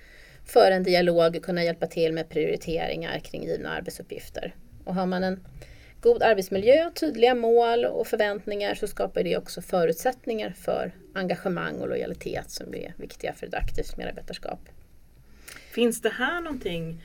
föra 0.46 0.76
en 0.76 0.84
dialog 0.84 1.44
kunna 1.44 1.64
hjälpa 1.64 1.88
till 1.88 2.14
med 2.14 2.30
prioriteringar 2.30 3.20
kring 3.20 3.44
givna 3.44 3.70
arbetsuppgifter. 3.70 4.56
Och 4.86 4.96
har 4.96 5.06
man 5.06 5.24
en 5.24 5.40
god 6.04 6.24
arbetsmiljö, 6.24 6.92
tydliga 6.96 7.36
mål 7.36 7.86
och 7.86 8.08
förväntningar 8.08 8.76
så 8.76 8.88
skapar 8.88 9.24
det 9.24 9.38
också 9.38 9.62
förutsättningar 9.62 10.50
för 10.50 10.92
engagemang 11.14 11.80
och 11.82 11.90
lojalitet 11.90 12.52
som 12.52 12.76
är 12.76 12.94
viktiga 12.98 13.34
för 13.34 13.48
ett 13.48 13.54
aktivt 13.54 13.98
medarbetarskap. 13.98 14.60
Finns 15.72 16.02
det 16.02 16.10
här 16.10 16.42
någonting 16.42 17.04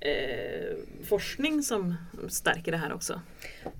eh, 0.00 0.76
forskning 1.04 1.62
som 1.62 1.96
stärker 2.28 2.72
det 2.72 2.78
här 2.78 2.92
också? 2.92 3.20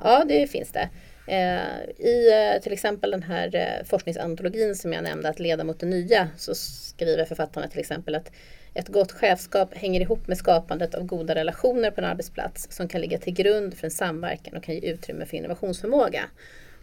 Ja, 0.03 0.25
det 0.29 0.47
finns 0.47 0.73
det. 0.73 0.89
Eh, 1.27 2.07
I 2.07 2.31
eh, 2.33 2.63
till 2.63 2.73
exempel 2.73 3.11
den 3.11 3.23
här 3.23 3.55
eh, 3.55 3.87
forskningsantologin 3.87 4.75
som 4.75 4.93
jag 4.93 5.03
nämnde, 5.05 5.29
att 5.29 5.39
leda 5.39 5.65
mot 5.65 5.81
det 5.81 5.87
nya, 5.87 6.29
så 6.37 6.55
skriver 6.55 7.25
författarna 7.25 7.69
till 7.69 7.81
exempel 7.81 8.15
att 8.15 8.33
ett 8.79 8.89
gott 8.89 9.13
chefskap 9.13 9.75
hänger 9.75 10.01
ihop 10.01 10.29
med 10.29 10.39
skapandet 10.39 10.95
av 10.95 11.05
goda 11.05 11.35
relationer 11.35 11.91
på 11.91 12.01
en 12.01 12.05
arbetsplats 12.07 12.69
som 12.71 12.89
kan 12.89 13.01
ligga 13.01 13.19
till 13.19 13.35
grund 13.35 13.75
för 13.75 13.85
en 13.85 13.91
samverkan 13.91 14.57
och 14.57 14.63
kan 14.63 14.75
ge 14.75 14.81
utrymme 14.81 15.27
för 15.27 15.37
innovationsförmåga. 15.37 16.25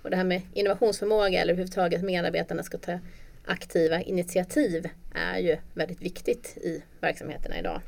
Och 0.02 0.10
det 0.10 0.16
här 0.16 0.24
med 0.24 0.42
innovationsförmåga 0.54 1.42
eller 1.42 1.54
överhuvudtaget 1.54 2.04
medarbetarna 2.04 2.64
ska 2.64 2.78
ta 2.78 3.00
aktiva 3.46 4.02
initiativ 4.02 4.90
är 5.16 5.40
ju 5.40 5.58
väldigt 5.74 6.02
viktigt 6.02 6.58
i 6.58 6.84
verksamheterna 7.00 7.60
idag. 7.60 7.82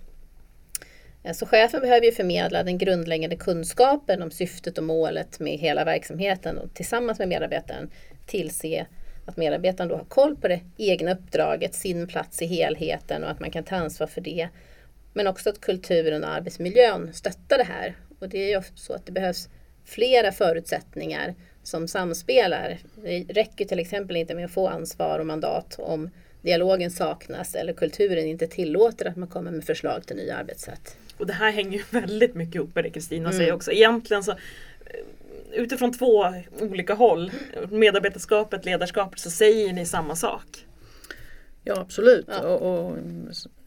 Eh, 1.24 1.34
så 1.34 1.46
chefen 1.46 1.82
behöver 1.82 2.06
ju 2.06 2.12
förmedla 2.12 2.64
den 2.64 2.78
grundläggande 2.78 3.36
kunskapen 3.36 4.22
om 4.22 4.32
syftet 4.32 4.78
och 4.78 4.84
målet 4.84 5.40
med 5.40 5.58
hela 5.58 5.86
verksamheten 5.86 6.58
och 6.58 6.74
tillsammans 6.74 7.20
med 7.20 7.28
medarbetaren 7.28 7.90
tillse 8.26 8.86
att 9.28 9.38
medarbetaren 9.38 9.90
då 9.90 9.96
har 9.96 10.06
koll 10.06 10.36
på 10.36 10.48
det 10.48 10.62
egna 10.78 11.14
uppdraget, 11.14 11.76
sin 11.76 12.08
plats 12.08 12.42
i 12.42 12.46
helheten 12.46 13.24
och 13.24 13.30
att 13.30 13.40
man 13.40 13.52
kan 13.52 13.64
ta 13.64 13.76
ansvar 13.76 14.08
för 14.08 14.22
det. 14.22 14.50
Men 15.14 15.28
också 15.28 15.50
att 15.50 15.62
kulturen 15.62 16.24
och 16.24 16.30
arbetsmiljön 16.30 17.14
stöttar 17.14 17.58
det 17.58 17.64
här. 17.64 17.96
Och 18.20 18.30
det 18.30 18.38
är 18.38 18.58
ju 18.58 18.64
så 18.76 18.94
att 18.94 19.06
det 19.06 19.12
behövs 19.12 19.50
flera 19.86 20.32
förutsättningar 20.32 21.36
som 21.64 21.88
samspelar. 21.88 22.78
Det 23.04 23.24
räcker 23.30 23.66
till 23.66 23.80
exempel 23.80 24.16
inte 24.16 24.36
med 24.36 24.46
att 24.46 24.52
få 24.52 24.68
ansvar 24.68 25.20
och 25.20 25.26
mandat 25.26 25.76
om 25.80 26.10
dialogen 26.42 26.92
saknas 26.92 27.56
eller 27.56 27.74
kulturen 27.74 28.26
inte 28.26 28.48
tillåter 28.48 29.06
att 29.06 29.16
man 29.16 29.28
kommer 29.28 29.52
med 29.52 29.64
förslag 29.64 30.06
till 30.06 30.16
nya 30.16 30.36
arbetssätt. 30.36 30.98
Och 31.18 31.28
det 31.28 31.34
här 31.34 31.52
hänger 31.52 31.78
ju 31.78 31.84
väldigt 32.00 32.36
mycket 32.36 32.56
ihop 32.56 32.76
med 32.76 32.84
det 32.84 32.90
Kristina 32.90 33.30
mm. 33.30 33.40
säger 33.40 33.54
också. 33.54 33.72
Egentligen 33.72 34.24
så 34.24 34.36
utifrån 35.58 35.94
två 35.94 36.34
olika 36.60 36.94
håll, 36.94 37.32
medarbetarskapet, 37.70 38.66
ledarskapet, 38.66 39.20
så 39.20 39.30
säger 39.30 39.74
ni 39.74 39.86
samma 39.86 40.16
sak. 40.16 40.66
Ja 41.64 41.80
absolut. 41.80 42.26
Ja. 42.30 42.40
Och, 42.40 42.86
och, 42.86 42.98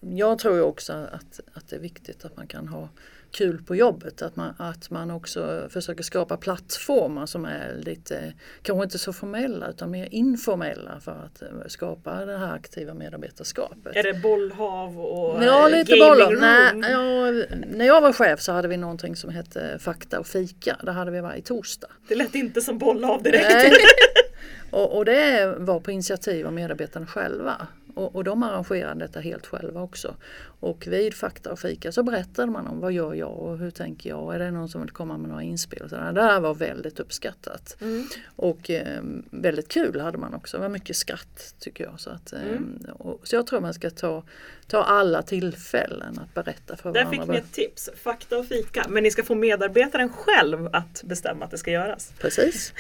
jag 0.01 0.39
tror 0.39 0.61
också 0.61 0.93
att, 0.93 1.41
att 1.53 1.69
det 1.69 1.77
är 1.77 1.81
viktigt 1.81 2.25
att 2.25 2.37
man 2.37 2.47
kan 2.47 2.69
ha 2.69 2.89
kul 3.31 3.63
på 3.63 3.77
jobbet. 3.77 4.23
Att 4.23 4.37
man, 4.37 4.55
att 4.59 4.91
man 4.91 5.11
också 5.11 5.69
försöker 5.71 6.03
skapa 6.03 6.37
plattformar 6.37 7.27
som 7.27 7.45
är 7.45 7.75
lite, 7.79 8.33
kanske 8.63 8.85
inte 8.85 8.99
så 8.99 9.13
formella 9.13 9.69
utan 9.69 9.91
mer 9.91 10.09
informella 10.11 11.01
för 11.01 11.13
att 11.13 11.43
eh, 11.43 11.49
skapa 11.67 12.25
det 12.25 12.39
här 12.39 12.55
aktiva 12.55 12.95
medarbetarskapet. 12.95 13.97
Är 13.97 14.03
det 14.03 14.15
bollhav 14.15 15.01
och 15.01 15.45
ja, 15.45 15.69
lite 15.69 15.97
bollar. 15.97 16.31
Nej, 16.41 16.91
ja, 16.91 17.47
när 17.77 17.87
jag 17.87 18.01
var 18.01 18.13
chef 18.13 18.41
så 18.41 18.53
hade 18.53 18.69
vi 18.69 18.77
någonting 18.77 19.17
som 19.17 19.31
hette 19.31 19.79
fakta 19.79 20.21
och 20.21 20.27
fika. 20.27 20.77
Det 20.83 20.93
hade 20.93 21.11
vi 21.11 21.21
varje 21.21 21.43
torsdag. 21.43 21.89
Det 22.09 22.15
lät 22.15 22.35
inte 22.35 22.61
som 22.61 22.79
bollhav 22.79 23.23
direkt. 23.23 23.77
och, 24.71 24.97
och 24.97 25.05
det 25.05 25.55
var 25.59 25.81
på 25.81 25.91
initiativ 25.91 26.47
av 26.47 26.53
medarbetarna 26.53 27.07
själva. 27.07 27.67
Och, 27.95 28.17
och 28.17 28.25
de 28.25 28.43
arrangerade 28.43 29.01
detta 29.01 29.21
helt 29.21 29.47
själva 29.47 29.83
också. 29.83 30.15
Och 30.61 30.87
vid 30.87 31.15
fakta 31.15 31.53
och 31.53 31.59
fika 31.59 31.93
så 31.93 32.03
berättade 32.03 32.53
man 32.53 32.67
om 32.67 32.81
vad 32.81 32.93
gör 32.93 33.15
jag 33.15 33.39
och 33.39 33.59
hur 33.59 33.71
tänker 33.71 34.11
jag? 34.11 34.35
Är 34.35 34.39
det 34.39 34.51
någon 34.51 34.69
som 34.69 34.81
vill 34.81 34.91
komma 34.91 35.19
med 35.19 35.29
några 35.29 35.43
inspel? 35.43 35.89
Så 35.89 35.97
det 35.97 36.23
här 36.23 36.41
var 36.41 36.55
väldigt 36.55 37.01
uppskattat. 37.01 37.77
Mm. 37.81 38.07
Och 38.37 38.71
eh, 38.71 39.03
väldigt 39.31 39.69
kul 39.69 40.01
hade 40.01 40.19
man 40.19 40.35
också. 40.35 40.57
Det 40.57 40.63
var 40.63 40.69
mycket 40.69 40.97
skratt 40.97 41.55
tycker 41.59 41.85
jag. 41.85 42.01
Så, 42.01 42.11
att, 42.11 42.33
eh, 42.33 42.43
mm. 42.43 42.79
och, 42.93 43.21
så 43.23 43.37
jag 43.37 43.47
tror 43.47 43.61
man 43.61 43.75
ska 43.75 43.91
ta, 43.91 44.25
ta 44.67 44.83
alla 44.83 45.23
tillfällen 45.23 46.19
att 46.19 46.35
berätta 46.35 46.77
för 46.77 46.93
Där 46.93 47.05
varandra. 47.05 47.27
Där 47.27 47.35
fick 47.35 47.43
ni 47.43 47.49
ett 47.49 47.53
tips, 47.53 47.91
fakta 48.03 48.39
och 48.39 48.47
fika. 48.47 48.87
Men 48.89 49.03
ni 49.03 49.11
ska 49.11 49.23
få 49.23 49.35
medarbetaren 49.35 50.13
själv 50.13 50.69
att 50.73 51.03
bestämma 51.05 51.45
att 51.45 51.51
det 51.51 51.59
ska 51.59 51.71
göras. 51.71 52.13
Precis. 52.19 52.73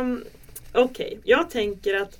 um, 0.00 0.24
Okej, 0.72 1.06
okay. 1.06 1.18
jag 1.24 1.50
tänker 1.50 1.94
att 1.94 2.18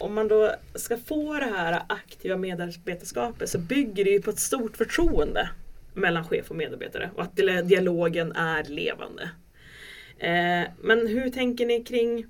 om 0.00 0.14
man 0.14 0.28
då 0.28 0.54
ska 0.74 0.96
få 0.96 1.34
det 1.34 1.50
här 1.56 1.82
aktiva 1.88 2.36
medarbetarskapet 2.36 3.50
så 3.50 3.58
bygger 3.58 4.04
det 4.04 4.10
ju 4.10 4.22
på 4.22 4.30
ett 4.30 4.38
stort 4.38 4.76
förtroende 4.76 5.50
mellan 5.94 6.24
chef 6.24 6.50
och 6.50 6.56
medarbetare 6.56 7.10
och 7.14 7.22
att 7.22 7.36
dialogen 7.64 8.32
är 8.32 8.64
levande. 8.64 9.30
Eh, 10.18 10.70
men 10.80 11.06
hur 11.06 11.30
tänker 11.30 11.66
ni 11.66 11.84
kring 11.84 12.26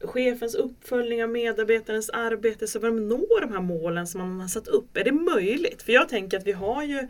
chefens 0.00 0.54
uppföljning 0.54 1.22
av 1.22 1.30
medarbetarens 1.30 2.10
arbete 2.10 2.66
så 2.66 2.78
att 2.78 2.82
de 2.82 3.08
når 3.08 3.40
de 3.40 3.52
här 3.52 3.60
målen 3.60 4.06
som 4.06 4.20
man 4.20 4.40
har 4.40 4.48
satt 4.48 4.68
upp? 4.68 4.96
Är 4.96 5.04
det 5.04 5.12
möjligt? 5.12 5.82
För 5.82 5.92
jag 5.92 6.08
tänker 6.08 6.38
att 6.38 6.46
vi 6.46 6.52
har 6.52 6.84
ju 6.84 7.08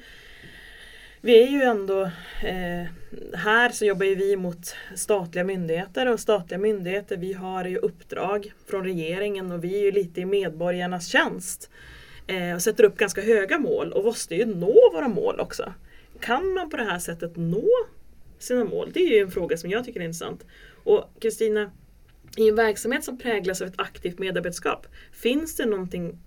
vi 1.26 1.42
är 1.42 1.46
ju 1.46 1.62
ändå 1.62 2.02
eh, 2.42 2.86
här 3.34 3.70
så 3.70 3.84
jobbar 3.84 4.06
ju 4.06 4.14
vi 4.14 4.36
mot 4.36 4.74
statliga 4.94 5.44
myndigheter 5.44 6.12
och 6.12 6.20
statliga 6.20 6.58
myndigheter 6.58 7.16
vi 7.16 7.32
har 7.32 7.64
ju 7.64 7.78
uppdrag 7.78 8.52
från 8.66 8.84
regeringen 8.84 9.52
och 9.52 9.64
vi 9.64 9.78
är 9.78 9.82
ju 9.82 9.92
lite 9.92 10.20
i 10.20 10.24
medborgarnas 10.24 11.06
tjänst. 11.06 11.70
Eh, 12.26 12.54
och 12.54 12.62
sätter 12.62 12.84
upp 12.84 12.96
ganska 12.96 13.20
höga 13.20 13.58
mål 13.58 13.92
och 13.92 14.04
måste 14.04 14.34
ju 14.34 14.44
nå 14.44 14.90
våra 14.92 15.08
mål 15.08 15.40
också. 15.40 15.72
Kan 16.20 16.52
man 16.52 16.70
på 16.70 16.76
det 16.76 16.84
här 16.84 16.98
sättet 16.98 17.36
nå 17.36 17.68
sina 18.38 18.64
mål? 18.64 18.90
Det 18.94 19.00
är 19.00 19.08
ju 19.08 19.18
en 19.18 19.30
fråga 19.30 19.56
som 19.56 19.70
jag 19.70 19.84
tycker 19.84 20.00
är 20.00 20.04
intressant. 20.04 20.46
Och 20.84 21.10
Kristina, 21.20 21.70
i 22.36 22.48
en 22.48 22.56
verksamhet 22.56 23.04
som 23.04 23.18
präglas 23.18 23.60
av 23.60 23.68
ett 23.68 23.80
aktivt 23.80 24.18
medarbetarskap, 24.18 24.86
finns 25.12 25.56
det 25.56 25.66
någonting, 25.66 26.18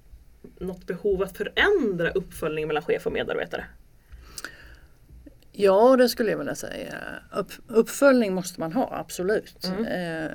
något 0.60 0.88
behov 0.88 1.24
att 1.24 1.38
förändra 1.38 2.10
uppföljningen 2.12 2.68
mellan 2.68 2.84
chef 2.84 3.06
och 3.06 3.14
medarbetare? 3.14 3.66
Ja, 5.62 5.96
det 5.98 6.10
skulle 6.10 6.32
jag 6.32 6.38
vilja 6.38 6.56
säga. 6.56 6.96
Upp, 7.34 7.52
uppföljning 7.68 8.34
måste 8.34 8.60
man 8.60 8.74
ha, 8.74 8.98
absolut. 8.98 9.66
Mm. 9.66 9.86
Eh, 9.86 10.32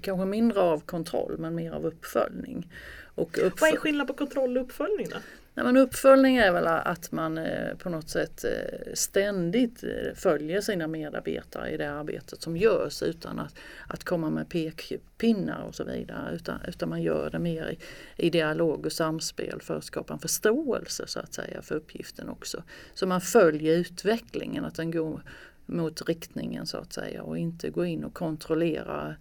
kanske 0.00 0.26
mindre 0.26 0.60
av 0.60 0.80
kontroll 0.80 1.36
men 1.38 1.54
mer 1.54 1.72
av 1.72 1.86
uppföljning. 1.86 2.72
Och 3.14 3.38
uppfölj 3.38 3.52
Vad 3.60 3.72
är 3.72 3.76
skillnaden 3.76 4.06
på 4.06 4.12
kontroll 4.12 4.56
och 4.56 4.64
uppföljning 4.64 5.06
då? 5.10 5.16
Nej, 5.58 5.64
men 5.64 5.76
uppföljning 5.76 6.36
är 6.36 6.52
väl 6.52 6.66
att 6.66 7.12
man 7.12 7.38
eh, 7.38 7.74
på 7.74 7.90
något 7.90 8.08
sätt 8.08 8.44
eh, 8.44 8.92
ständigt 8.94 9.84
eh, 9.84 10.14
följer 10.14 10.60
sina 10.60 10.86
medarbetare 10.86 11.70
i 11.70 11.76
det 11.76 11.90
arbetet 11.90 12.42
som 12.42 12.56
görs 12.56 13.02
utan 13.02 13.38
att, 13.38 13.54
att 13.86 14.04
komma 14.04 14.30
med 14.30 14.48
pekpinnar 14.48 15.62
och 15.62 15.74
så 15.74 15.84
vidare. 15.84 16.34
Utan, 16.34 16.60
utan 16.68 16.88
man 16.88 17.02
gör 17.02 17.30
det 17.30 17.38
mer 17.38 17.68
i, 17.68 17.78
i 18.26 18.30
dialog 18.30 18.86
och 18.86 18.92
samspel 18.92 19.60
för 19.60 19.76
att 19.76 19.84
skapa 19.84 20.12
en 20.12 20.18
förståelse 20.18 21.06
så 21.06 21.20
att 21.20 21.34
säga 21.34 21.62
för 21.62 21.74
uppgiften 21.74 22.28
också. 22.28 22.62
Så 22.94 23.06
man 23.06 23.20
följer 23.20 23.76
utvecklingen, 23.76 24.64
att 24.64 24.74
den 24.74 24.90
går 24.90 25.22
mot 25.66 26.08
riktningen 26.08 26.66
så 26.66 26.76
att 26.76 26.92
säga 26.92 27.22
och 27.22 27.38
inte 27.38 27.70
gå 27.70 27.84
in 27.84 28.04
och 28.04 28.14
kontrollera 28.14 29.16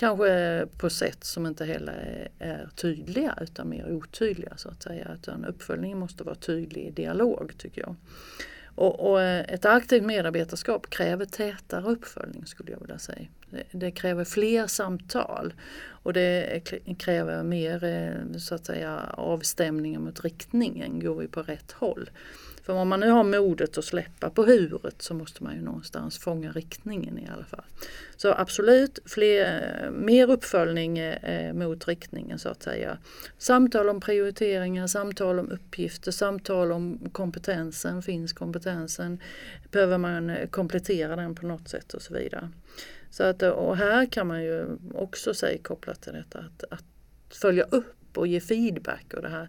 Kanske 0.00 0.66
på 0.78 0.90
sätt 0.90 1.24
som 1.24 1.46
inte 1.46 1.64
heller 1.64 2.28
är 2.38 2.68
tydliga 2.76 3.38
utan 3.40 3.68
mer 3.68 3.92
otydliga 3.92 4.56
så 4.56 4.68
att 4.68 4.82
säga. 4.82 5.10
Utan 5.14 5.44
uppföljningen 5.44 5.98
måste 5.98 6.24
vara 6.24 6.34
tydlig 6.34 6.86
i 6.86 6.90
dialog 6.90 7.52
tycker 7.58 7.80
jag. 7.80 7.96
Och, 8.74 9.10
och, 9.10 9.22
eh, 9.22 9.44
ett 9.48 9.64
aktivt 9.64 10.02
medarbetarskap 10.02 10.90
kräver 10.90 11.24
tätare 11.24 11.84
uppföljning 11.84 12.46
skulle 12.46 12.72
jag 12.72 12.80
vilja 12.80 12.98
säga. 12.98 13.26
Det, 13.50 13.64
det 13.70 13.90
kräver 13.90 14.24
fler 14.24 14.66
samtal 14.66 15.52
och 15.86 16.12
det 16.12 16.60
kräver 16.98 17.42
mer 17.42 17.84
eh, 17.84 18.38
så 18.38 18.54
att 18.54 18.66
säga 18.66 19.00
avstämningar 19.14 20.00
mot 20.00 20.24
riktningen. 20.24 21.00
Går 21.00 21.14
vi 21.14 21.28
på 21.28 21.42
rätt 21.42 21.72
håll? 21.72 22.10
För 22.70 22.76
om 22.76 22.88
man 22.88 23.00
nu 23.00 23.10
har 23.10 23.24
modet 23.24 23.78
att 23.78 23.84
släppa 23.84 24.30
på 24.30 24.44
huret 24.44 25.02
så 25.02 25.14
måste 25.14 25.44
man 25.44 25.54
ju 25.54 25.62
någonstans 25.62 26.18
fånga 26.18 26.52
riktningen 26.52 27.18
i 27.18 27.28
alla 27.34 27.44
fall. 27.44 27.64
Så 28.16 28.32
absolut 28.32 28.98
fler, 29.04 29.90
mer 29.90 30.30
uppföljning 30.30 30.98
eh, 30.98 31.52
mot 31.52 31.88
riktningen 31.88 32.38
så 32.38 32.48
att 32.48 32.62
säga. 32.62 32.98
Samtal 33.38 33.88
om 33.88 34.00
prioriteringar, 34.00 34.86
samtal 34.86 35.38
om 35.38 35.50
uppgifter, 35.50 36.12
samtal 36.12 36.72
om 36.72 37.10
kompetensen. 37.12 38.02
Finns 38.02 38.32
kompetensen? 38.32 39.20
Behöver 39.70 39.98
man 39.98 40.30
eh, 40.30 40.48
komplettera 40.48 41.16
den 41.16 41.34
på 41.34 41.46
något 41.46 41.68
sätt 41.68 41.94
och 41.94 42.02
så 42.02 42.14
vidare. 42.14 42.50
Så 43.10 43.22
att, 43.22 43.42
eh, 43.42 43.50
och 43.50 43.76
här 43.76 44.06
kan 44.06 44.26
man 44.26 44.42
ju 44.42 44.66
också 44.94 45.34
säga 45.34 45.58
kopplat 45.62 46.02
till 46.02 46.12
detta 46.12 46.38
att, 46.38 46.64
att 46.70 46.84
följa 47.30 47.64
upp 47.64 48.18
och 48.18 48.26
ge 48.26 48.40
feedback 48.40 49.14
och 49.14 49.22
det 49.22 49.28
här 49.28 49.48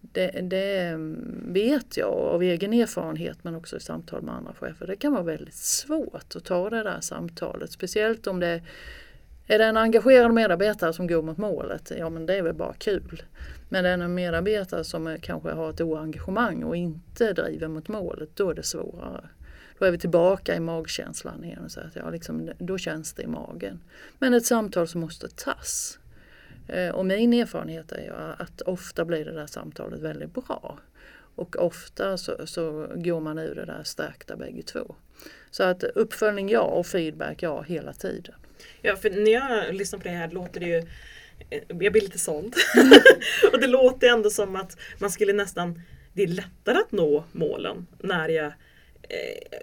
det, 0.00 0.30
det, 0.42 0.80
mm, 0.80 1.52
vet 1.52 1.96
jag 1.96 2.12
av 2.12 2.42
egen 2.42 2.72
erfarenhet 2.72 3.44
men 3.44 3.54
också 3.54 3.76
i 3.76 3.80
samtal 3.80 4.22
med 4.22 4.34
andra 4.34 4.52
chefer. 4.54 4.86
Det 4.86 4.96
kan 4.96 5.12
vara 5.12 5.22
väldigt 5.22 5.54
svårt 5.54 6.36
att 6.36 6.44
ta 6.44 6.70
det 6.70 6.82
där 6.82 7.00
samtalet. 7.00 7.72
Speciellt 7.72 8.26
om 8.26 8.40
det 8.40 8.62
är 9.46 9.58
det 9.58 9.64
en 9.64 9.76
engagerad 9.76 10.34
medarbetare 10.34 10.92
som 10.92 11.06
går 11.06 11.22
mot 11.22 11.38
målet, 11.38 11.92
ja 11.98 12.10
men 12.10 12.26
det 12.26 12.34
är 12.34 12.42
väl 12.42 12.54
bara 12.54 12.72
kul. 12.72 13.22
Men 13.68 13.84
är 13.84 13.98
det 13.98 14.04
en 14.04 14.14
medarbetare 14.14 14.84
som 14.84 15.16
kanske 15.20 15.50
har 15.50 15.70
ett 15.70 15.80
oengagemang 15.80 16.64
och 16.64 16.76
inte 16.76 17.32
driver 17.32 17.68
mot 17.68 17.88
målet, 17.88 18.28
då 18.34 18.50
är 18.50 18.54
det 18.54 18.62
svårare. 18.62 19.28
Då 19.78 19.84
är 19.84 19.90
vi 19.90 19.98
tillbaka 19.98 20.56
i 20.56 20.60
magkänslan 20.60 21.44
igen 21.44 21.64
och 21.64 21.70
säger 21.70 21.88
att 21.88 21.96
ja, 21.96 22.10
liksom, 22.10 22.50
då 22.58 22.78
känns 22.78 23.12
det 23.12 23.22
i 23.22 23.26
magen. 23.26 23.80
Men 24.18 24.34
ett 24.34 24.46
samtal 24.46 24.88
som 24.88 25.00
måste 25.00 25.28
tas. 25.28 25.98
Eh, 26.68 26.94
och 26.94 27.06
min 27.06 27.32
erfarenhet 27.32 27.92
är 27.92 28.34
att 28.38 28.60
ofta 28.60 29.04
blir 29.04 29.24
det 29.24 29.32
där 29.32 29.46
samtalet 29.46 30.00
väldigt 30.00 30.34
bra. 30.34 30.78
Och 31.34 31.56
ofta 31.56 32.18
så, 32.18 32.46
så 32.46 32.86
går 32.94 33.20
man 33.20 33.38
ur 33.38 33.54
det 33.54 33.64
där 33.64 33.82
stärkta 33.84 34.36
bägge 34.36 34.62
två. 34.62 34.94
Så 35.50 35.62
att 35.62 35.84
uppföljning 35.84 36.48
ja 36.48 36.60
och 36.60 36.86
feedback 36.86 37.42
ja 37.42 37.62
hela 37.62 37.92
tiden. 37.92 38.34
Ja, 38.82 38.96
för 38.96 39.10
när 39.10 39.30
jag 39.30 39.74
lyssnar 39.74 39.98
på 39.98 40.08
det 40.08 40.14
här 40.14 40.30
låter 40.30 40.60
det 40.60 40.66
ju 40.66 40.76
eh, 41.50 41.62
jag 41.68 41.92
blir 41.92 42.00
lite 42.00 42.18
såld. 42.18 42.54
och 43.52 43.60
det 43.60 43.66
låter 43.66 44.08
ändå 44.08 44.30
som 44.30 44.56
att 44.56 44.76
man 44.98 45.10
skulle 45.10 45.32
nästan, 45.32 45.82
det 46.12 46.22
är 46.22 46.28
lättare 46.28 46.78
att 46.78 46.92
nå 46.92 47.24
målen 47.32 47.86
när 47.98 48.28
jag 48.28 48.52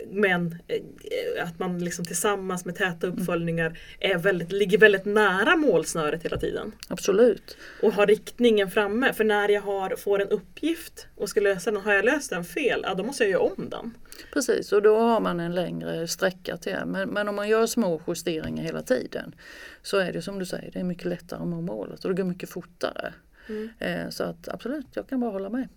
men 0.08 0.56
eh, 0.68 1.48
att 1.48 1.60
man 1.60 1.80
liksom 1.80 2.06
tillsammans 2.06 2.66
med 2.66 2.76
täta 2.76 3.08
uppföljningar 3.08 3.80
är 4.00 4.18
väldigt, 4.18 4.52
ligger 4.52 4.78
väldigt 4.78 5.06
nära 5.06 5.56
målsnöret 5.56 6.24
hela 6.24 6.38
tiden. 6.38 6.72
Absolut. 6.88 7.58
Och 7.82 7.94
har 7.94 8.08
riktningen 8.08 8.72
framme. 8.72 9.14
För 9.14 9.24
när 9.24 9.50
jag 9.50 9.62
har, 9.62 9.96
får 9.96 10.22
en 10.22 10.30
uppgift 10.30 11.08
och 11.16 11.30
ska 11.30 11.40
lösa 11.40 11.72
den, 11.72 11.82
har 11.82 11.94
jag 11.94 12.06
löst 12.06 12.30
den 12.30 12.46
fel, 12.46 12.82
ja, 12.84 12.94
då 12.94 13.04
måste 13.04 13.24
jag 13.24 13.32
göra 13.32 13.42
om 13.42 13.70
den. 13.70 13.98
Precis, 14.34 14.72
och 14.72 14.82
då 14.82 15.00
har 15.00 15.20
man 15.20 15.40
en 15.40 15.56
längre 15.56 16.08
sträcka 16.08 16.58
till 16.58 16.78
men, 16.86 17.10
men 17.10 17.30
om 17.30 17.36
man 17.36 17.50
gör 17.50 17.66
små 17.66 18.02
justeringar 18.08 18.64
hela 18.64 18.82
tiden 18.82 19.36
så 19.82 19.98
är 19.98 20.14
det 20.14 20.22
som 20.22 20.40
du 20.40 20.46
säger, 20.46 20.72
det 20.72 20.80
är 20.80 20.84
mycket 20.84 21.06
lättare 21.06 21.40
att 21.42 21.48
nå 21.48 21.62
målet 21.62 22.06
och 22.06 22.10
det 22.12 22.22
går 22.22 22.30
mycket 22.30 22.50
fortare. 22.50 23.14
Mm. 23.50 23.70
Eh, 23.80 24.10
så 24.10 24.24
att 24.24 24.48
absolut, 24.48 24.88
jag 24.94 25.10
kan 25.10 25.20
bara 25.20 25.32
hålla 25.32 25.50
med. 25.50 25.68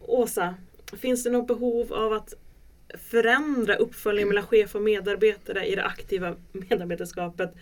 Åsa, 0.00 0.54
Finns 0.96 1.24
det 1.24 1.30
något 1.30 1.46
behov 1.46 1.92
av 1.92 2.12
att 2.12 2.34
förändra 3.10 3.76
uppföljningen 3.76 4.28
mellan 4.28 4.46
chef 4.46 4.74
och 4.74 4.82
medarbetare 4.82 5.66
i 5.66 5.74
det 5.74 5.84
aktiva 5.84 6.36
medarbetarskapet? 6.52 7.54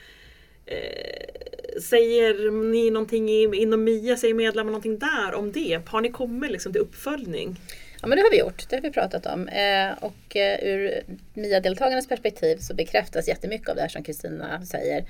Eh, 0.66 1.80
säger 1.80 2.50
ni 2.50 2.90
någonting 2.90 3.28
inom 3.54 3.84
MIA, 3.84 4.16
säger 4.16 4.34
medlemmar 4.34 4.70
någonting 4.70 4.98
där 4.98 5.34
om 5.34 5.52
det? 5.52 5.80
Har 5.86 6.00
ni 6.00 6.10
kommit 6.10 6.50
liksom 6.50 6.72
till 6.72 6.82
uppföljning? 6.82 7.56
Ja 8.00 8.08
men 8.08 8.18
det 8.18 8.22
har 8.22 8.30
vi 8.30 8.38
gjort, 8.38 8.68
det 8.68 8.76
har 8.76 8.82
vi 8.82 8.90
pratat 8.90 9.26
om. 9.26 9.48
Eh, 9.48 9.92
och 10.00 10.36
eh, 10.36 10.64
ur 10.64 11.02
MIA-deltagarnas 11.34 12.08
perspektiv 12.08 12.56
så 12.56 12.74
bekräftas 12.74 13.28
jättemycket 13.28 13.68
av 13.68 13.76
det 13.76 13.82
här 13.82 13.88
som 13.88 14.02
Kristina 14.02 14.64
säger. 14.66 15.04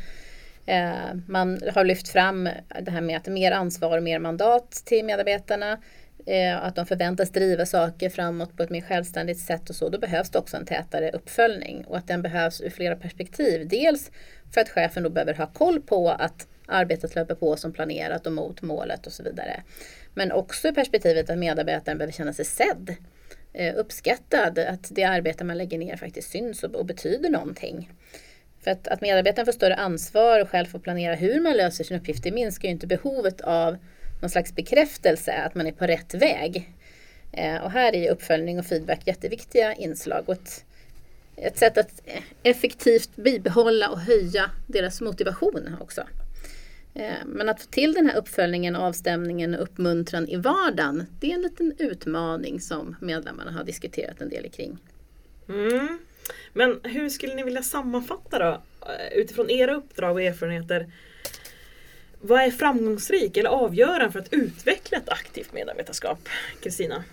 Eh, 0.67 1.15
man 1.27 1.61
har 1.75 1.85
lyft 1.85 2.09
fram 2.09 2.49
det 2.83 2.91
här 2.91 3.01
med 3.01 3.17
att 3.17 3.27
mer 3.27 3.53
ansvar 3.53 3.97
och 3.97 4.03
mer 4.03 4.19
mandat 4.19 4.71
till 4.71 5.05
medarbetarna 5.05 5.79
Eh, 6.27 6.65
att 6.65 6.77
de 6.77 6.87
förväntas 6.87 7.31
driva 7.31 7.67
saker 7.67 8.11
framåt 8.11 8.57
på 8.57 8.63
ett 8.63 8.71
mer 8.71 8.81
självständigt 8.81 9.39
sätt 9.39 9.71
och 9.71 9.77
så, 9.77 9.89
då 9.89 9.99
behövs 9.99 10.31
det 10.31 10.39
också 10.39 10.57
en 10.57 10.67
tätare 10.67 11.11
uppföljning 11.11 11.85
och 11.85 11.97
att 11.97 12.07
den 12.07 12.23
behövs 12.23 12.61
ur 12.61 12.71
flera 12.71 12.97
perspektiv. 12.97 13.69
Dels 13.69 14.11
för 14.55 14.61
att 14.61 14.69
chefen 14.69 15.03
då 15.03 15.11
behöver 15.11 15.35
ha 15.35 15.47
koll 15.47 15.81
på 15.81 16.11
att 16.11 16.47
arbetet 16.67 17.15
löper 17.15 17.35
på 17.35 17.57
som 17.57 17.73
planerat 17.73 18.27
och 18.27 18.33
mot 18.33 18.63
målet 18.63 19.07
och 19.07 19.13
så 19.13 19.23
vidare. 19.23 19.63
Men 20.15 20.33
också 20.33 20.69
i 20.69 20.73
perspektivet 20.73 21.31
att 21.31 21.39
medarbetaren 21.39 21.99
behöver 21.99 22.13
känna 22.13 22.33
sig 22.33 22.45
sedd, 22.45 22.97
eh, 23.53 23.75
uppskattad, 23.77 24.59
att 24.59 24.89
det 24.91 25.05
arbete 25.05 25.45
man 25.45 25.59
lägger 25.59 25.79
ner 25.79 25.97
faktiskt 25.97 26.31
syns 26.31 26.63
och, 26.63 26.75
och 26.75 26.87
betyder 26.87 27.31
någonting. 27.31 27.91
För 28.61 28.71
att, 28.71 28.89
att 28.89 29.01
medarbetaren 29.01 29.47
får 29.47 29.53
större 29.53 29.75
ansvar 29.75 30.41
och 30.41 30.49
själv 30.49 30.67
får 30.67 30.79
planera 30.79 31.15
hur 31.15 31.41
man 31.41 31.57
löser 31.57 31.85
sin 31.85 31.97
uppgift, 31.97 32.25
det 32.25 32.33
minskar 32.33 32.69
ju 32.69 32.73
inte 32.73 32.87
behovet 32.87 33.41
av 33.41 33.77
någon 34.21 34.31
slags 34.31 34.55
bekräftelse 34.55 35.33
att 35.33 35.55
man 35.55 35.67
är 35.67 35.73
på 35.73 35.87
rätt 35.87 36.15
väg. 36.15 36.75
Eh, 37.33 37.57
och 37.57 37.71
här 37.71 37.95
är 37.95 38.11
uppföljning 38.11 38.59
och 38.59 38.67
feedback 38.67 39.07
jätteviktiga 39.07 39.75
inslag. 39.75 40.25
Och 40.27 40.35
ett, 40.35 40.65
ett 41.37 41.59
sätt 41.59 41.79
att 41.79 42.03
effektivt 42.43 43.17
bibehålla 43.17 43.91
och 43.91 44.01
höja 44.01 44.51
deras 44.67 45.01
motivation 45.01 45.77
också. 45.81 46.03
Eh, 46.95 47.27
men 47.27 47.49
att 47.49 47.63
få 47.63 47.71
till 47.71 47.93
den 47.93 48.07
här 48.07 48.17
uppföljningen, 48.17 48.77
avstämningen 48.77 49.55
och 49.55 49.63
uppmuntran 49.63 50.29
i 50.29 50.37
vardagen, 50.37 51.07
det 51.21 51.31
är 51.31 51.35
en 51.35 51.43
liten 51.43 51.75
utmaning 51.79 52.61
som 52.61 52.97
medlemmarna 53.01 53.53
har 53.53 53.65
diskuterat 53.65 54.21
en 54.21 54.29
del 54.29 54.51
kring. 54.51 54.79
Mm. 55.49 55.99
Men 56.53 56.81
hur 56.83 57.09
skulle 57.09 57.35
ni 57.35 57.43
vilja 57.43 57.63
sammanfatta 57.63 58.39
då, 58.39 58.63
eh, 58.87 59.19
utifrån 59.19 59.51
era 59.51 59.75
uppdrag 59.75 60.13
och 60.13 60.23
erfarenheter, 60.23 60.93
vad 62.21 62.41
är 62.41 62.51
framgångsrik 62.51 63.37
eller 63.37 63.51
avgörande 63.51 64.13
för 64.13 64.19
att 64.19 64.33
utveckla 64.33 64.99
ett 64.99 65.09
aktivt 65.09 65.53
medarbetarskap? 65.53 66.29
Kristina? 66.63 67.05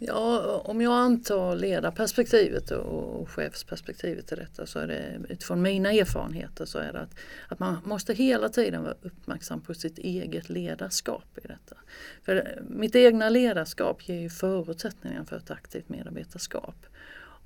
Ja, 0.00 0.58
om 0.64 0.80
jag 0.80 0.92
antar 0.92 1.56
ledarperspektivet 1.56 2.70
och 2.70 3.30
chefsperspektivet 3.30 4.32
i 4.32 4.34
detta 4.34 4.66
så 4.66 4.78
är 4.78 4.86
det 4.86 5.20
utifrån 5.28 5.62
mina 5.62 5.92
erfarenheter 5.92 6.64
så 6.64 6.78
är 6.78 6.92
det 6.92 7.00
att, 7.00 7.14
att 7.48 7.58
man 7.58 7.78
måste 7.84 8.14
hela 8.14 8.48
tiden 8.48 8.82
vara 8.82 8.94
uppmärksam 9.02 9.60
på 9.60 9.74
sitt 9.74 9.98
eget 9.98 10.48
ledarskap 10.48 11.38
i 11.44 11.46
detta. 11.46 11.76
För 12.22 12.62
mitt 12.68 12.96
egna 12.96 13.28
ledarskap 13.28 14.08
ger 14.08 14.20
ju 14.20 14.30
förutsättningar 14.30 15.24
för 15.24 15.36
ett 15.36 15.50
aktivt 15.50 15.88
medarbetarskap 15.88 16.76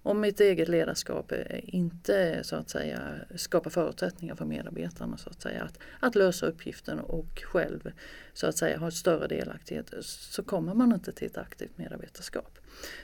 om 0.03 0.21
mitt 0.21 0.41
eget 0.41 0.69
ledarskap 0.69 1.33
inte 1.62 2.45
så 2.45 2.57
att 2.57 2.71
säga 2.71 3.01
skapar 3.37 3.71
förutsättningar 3.71 4.35
för 4.35 4.45
medarbetarna 4.45 5.17
så 5.17 5.31
att 5.31 5.43
säga 5.43 5.62
att, 5.62 5.79
att 6.01 6.15
lösa 6.15 6.47
uppgiften 6.47 6.99
och 6.99 7.43
själv 7.45 7.93
så 8.33 8.47
att 8.47 8.57
säga 8.57 8.79
ha 8.79 8.88
ett 8.88 8.95
större 8.95 9.27
delaktighet 9.27 9.95
så 10.01 10.43
kommer 10.43 10.75
man 10.75 10.93
inte 10.93 11.12
till 11.12 11.27
ett 11.27 11.38
aktivt 11.38 11.79
medarbetarskap. 11.79 12.59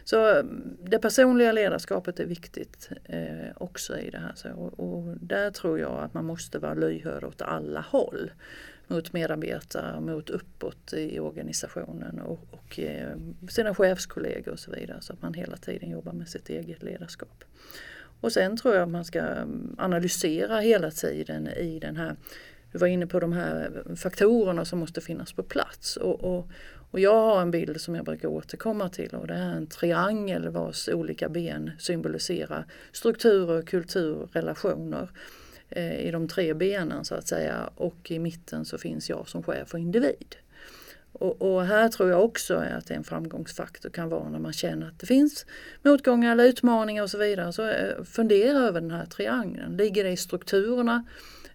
Så 0.04 0.34
mm, 0.34 0.76
det 0.82 0.98
personliga 0.98 1.52
ledarskapet 1.52 2.20
är 2.20 2.26
viktigt 2.26 2.90
eh, 3.04 3.52
också 3.56 3.98
i 3.98 4.10
det 4.10 4.18
här 4.18 4.32
så, 4.34 4.50
och, 4.50 4.80
och 4.80 5.16
där 5.20 5.50
tror 5.50 5.78
jag 5.78 6.02
att 6.04 6.14
man 6.14 6.24
måste 6.24 6.58
vara 6.58 6.74
lyhörd 6.74 7.24
åt 7.24 7.42
alla 7.42 7.80
håll 7.80 8.30
mot 8.88 9.12
medarbetare, 9.12 10.00
mot 10.00 10.30
uppåt 10.30 10.92
i 10.92 11.20
organisationen 11.20 12.20
och, 12.20 12.40
och 12.50 12.78
eh, 12.78 13.16
sina 13.48 13.74
chefskollegor 13.74 14.52
och 14.52 14.58
så 14.58 14.70
vidare. 14.70 15.00
Så 15.00 15.12
att 15.12 15.22
man 15.22 15.34
hela 15.34 15.56
tiden 15.56 15.90
jobbar 15.90 16.12
med 16.12 16.28
sitt 16.28 16.48
eget 16.48 16.82
ledarskap. 16.82 17.44
Och 18.20 18.32
sen 18.32 18.56
tror 18.56 18.74
jag 18.74 18.82
att 18.82 18.88
man 18.88 19.04
ska 19.04 19.20
mm, 19.20 19.74
analysera 19.78 20.60
hela 20.60 20.90
tiden 20.90 21.48
i 21.48 21.78
den 21.78 21.96
här 21.96 22.16
du 22.72 22.78
var 22.78 22.86
inne 22.86 23.06
på 23.06 23.20
de 23.20 23.32
här 23.32 23.82
faktorerna 23.96 24.64
som 24.64 24.78
måste 24.78 25.00
finnas 25.00 25.32
på 25.32 25.42
plats. 25.42 25.96
Och, 25.96 26.24
och, 26.24 26.48
och, 26.90 27.00
jag 27.00 27.14
har 27.14 27.42
en 27.42 27.50
bild 27.50 27.80
som 27.80 27.94
jag 27.94 28.04
brukar 28.04 28.28
återkomma 28.28 28.88
till 28.88 29.14
och 29.14 29.26
det 29.26 29.34
är 29.34 29.52
en 29.52 29.66
triangel 29.66 30.48
vars 30.48 30.88
olika 30.88 31.28
ben 31.28 31.70
symboliserar 31.78 32.64
strukturer, 32.92 33.62
kultur, 33.62 34.28
relationer. 34.32 35.08
Eh, 35.70 36.06
I 36.06 36.10
de 36.10 36.28
tre 36.28 36.54
benen 36.54 37.04
så 37.04 37.14
att 37.14 37.28
säga 37.28 37.70
och 37.74 38.10
i 38.10 38.18
mitten 38.18 38.64
så 38.64 38.78
finns 38.78 39.10
jag 39.10 39.28
som 39.28 39.42
chef 39.42 39.74
och 39.74 39.80
individ. 39.80 40.36
Och, 41.12 41.42
och, 41.42 41.64
här 41.64 41.88
tror 41.88 42.10
jag 42.10 42.24
också 42.24 42.56
att 42.56 42.90
en 42.90 43.04
framgångsfaktor 43.04 43.90
kan 43.90 44.08
vara 44.08 44.28
när 44.28 44.38
man 44.38 44.52
känner 44.52 44.86
att 44.86 44.98
det 44.98 45.06
finns 45.06 45.46
motgångar 45.82 46.32
eller 46.32 46.44
utmaningar 46.44 47.02
och 47.02 47.10
så 47.10 47.18
vidare. 47.18 47.52
Så 47.52 47.68
eh, 47.68 48.04
fundera 48.04 48.58
över 48.58 48.80
den 48.80 48.90
här 48.90 49.06
triangeln. 49.06 49.76
Ligger 49.76 50.04
det 50.04 50.10
i 50.10 50.16
strukturerna? 50.16 51.04